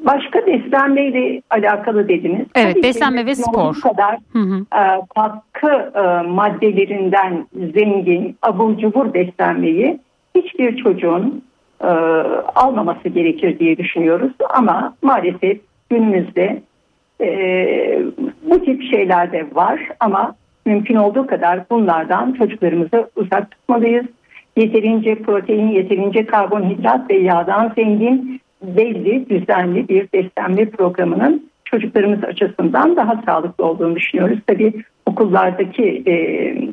başka 0.05 0.47
beslenmeyle 0.47 1.41
alakalı 1.49 2.07
dediniz. 2.07 2.45
Evet 2.55 2.73
Tabii 2.73 2.83
beslenme 2.83 3.25
ve 3.25 3.35
spor. 3.35 3.75
kadar 3.81 4.17
hı 4.33 4.39
hı. 4.39 4.65
E, 4.75 5.01
katkı 5.15 5.91
e, 5.99 6.27
maddelerinden 6.27 7.47
zengin 7.73 8.37
abur 8.41 8.77
cubur 8.77 9.13
beslenmeyi 9.13 9.99
hiçbir 10.35 10.83
çocuğun 10.83 11.43
e, 11.83 11.87
almaması 12.55 13.09
gerekir 13.09 13.59
diye 13.59 13.77
düşünüyoruz. 13.77 14.31
Ama 14.49 14.95
maalesef 15.01 15.59
günümüzde 15.89 16.61
bu 18.49 18.65
tip 18.65 18.83
şeyler 18.91 19.31
de 19.31 19.47
var 19.53 19.89
ama 19.99 20.35
mümkün 20.65 20.95
olduğu 20.95 21.27
kadar 21.27 21.69
bunlardan 21.69 22.33
çocuklarımızı 22.33 23.09
uzak 23.15 23.51
tutmalıyız. 23.51 24.05
Yeterince 24.57 25.15
protein, 25.15 25.67
yeterince 25.67 26.25
karbonhidrat 26.25 27.09
ve 27.09 27.17
yağdan 27.17 27.71
zengin 27.75 28.41
belli, 28.63 29.29
düzenli 29.29 29.87
bir 29.89 30.07
beslenme 30.13 30.69
programının 30.69 31.51
çocuklarımız 31.65 32.23
açısından 32.23 32.95
daha 32.95 33.21
sağlıklı 33.25 33.65
olduğunu 33.65 33.95
düşünüyoruz. 33.95 34.39
Tabii 34.47 34.73
okullardaki 35.05 36.03
e, 36.07 36.13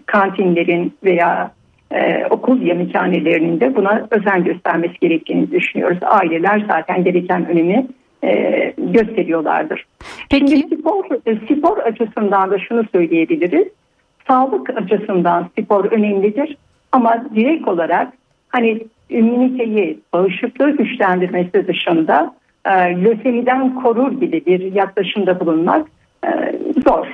kantinlerin 0.06 0.92
veya 1.04 1.50
e, 1.90 2.26
okul 2.30 2.62
yemekhanelerinin 2.62 3.60
de 3.60 3.76
buna 3.76 4.06
özen 4.10 4.44
göstermesi 4.44 4.94
gerektiğini 5.00 5.50
düşünüyoruz. 5.50 5.98
Aileler 6.02 6.64
zaten 6.68 7.04
gereken 7.04 7.48
önemi 7.48 7.86
e, 8.24 8.72
gösteriyorlardır. 8.78 9.86
Peki. 10.30 10.58
Şimdi 10.58 10.76
spor, 10.76 11.04
spor 11.50 11.78
açısından 11.78 12.50
da 12.50 12.58
şunu 12.58 12.84
söyleyebiliriz. 12.92 13.68
Sağlık 14.28 14.70
açısından 14.70 15.48
spor 15.58 15.84
önemlidir 15.84 16.56
ama 16.92 17.24
direkt 17.34 17.68
olarak 17.68 18.12
hani 18.48 18.80
ümüniteyi, 19.10 20.00
bağışıklığı 20.12 20.70
güçlendirmesi 20.70 21.66
dışında 21.66 22.34
e, 22.64 22.70
lösemiden 23.04 23.74
korur 23.74 24.20
gibi 24.20 24.46
bir 24.46 24.72
yaklaşımda 24.72 25.40
bulunmak 25.40 25.86
e, 26.26 26.58
zor. 26.86 27.06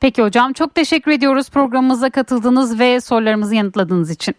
Peki 0.00 0.22
hocam 0.22 0.52
çok 0.52 0.74
teşekkür 0.74 1.12
ediyoruz 1.12 1.50
programımıza 1.50 2.10
katıldığınız 2.10 2.80
ve 2.80 3.00
sorularımızı 3.00 3.54
yanıtladığınız 3.54 4.10
için. 4.10 4.34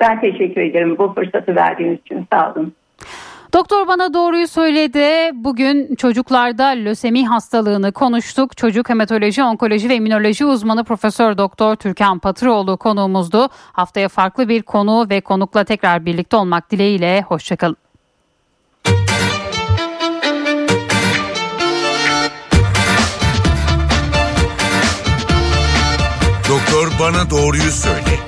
Ben 0.00 0.20
teşekkür 0.20 0.60
ederim 0.60 0.98
bu 0.98 1.12
fırsatı 1.14 1.56
verdiğiniz 1.56 2.00
için 2.00 2.26
sağ 2.32 2.52
olun. 2.52 2.72
Doktor 3.54 3.88
bana 3.88 4.14
doğruyu 4.14 4.48
söyledi. 4.48 5.30
Bugün 5.34 5.94
çocuklarda 5.94 6.64
lösemi 6.66 7.26
hastalığını 7.26 7.92
konuştuk. 7.92 8.56
Çocuk 8.56 8.88
hematoloji, 8.88 9.42
onkoloji 9.42 9.88
ve 9.88 9.94
immünoloji 9.96 10.44
uzmanı 10.46 10.84
Profesör 10.84 11.38
Doktor 11.38 11.76
Türkan 11.76 12.18
Patıroğlu 12.18 12.76
konuğumuzdu. 12.76 13.48
Haftaya 13.72 14.08
farklı 14.08 14.48
bir 14.48 14.62
konu 14.62 15.06
ve 15.10 15.20
konukla 15.20 15.64
tekrar 15.64 16.06
birlikte 16.06 16.36
olmak 16.36 16.70
dileğiyle. 16.70 17.22
Hoşçakalın. 17.22 17.76
Doktor 26.48 26.92
bana 27.00 27.30
doğruyu 27.30 27.70
söyle. 27.70 28.18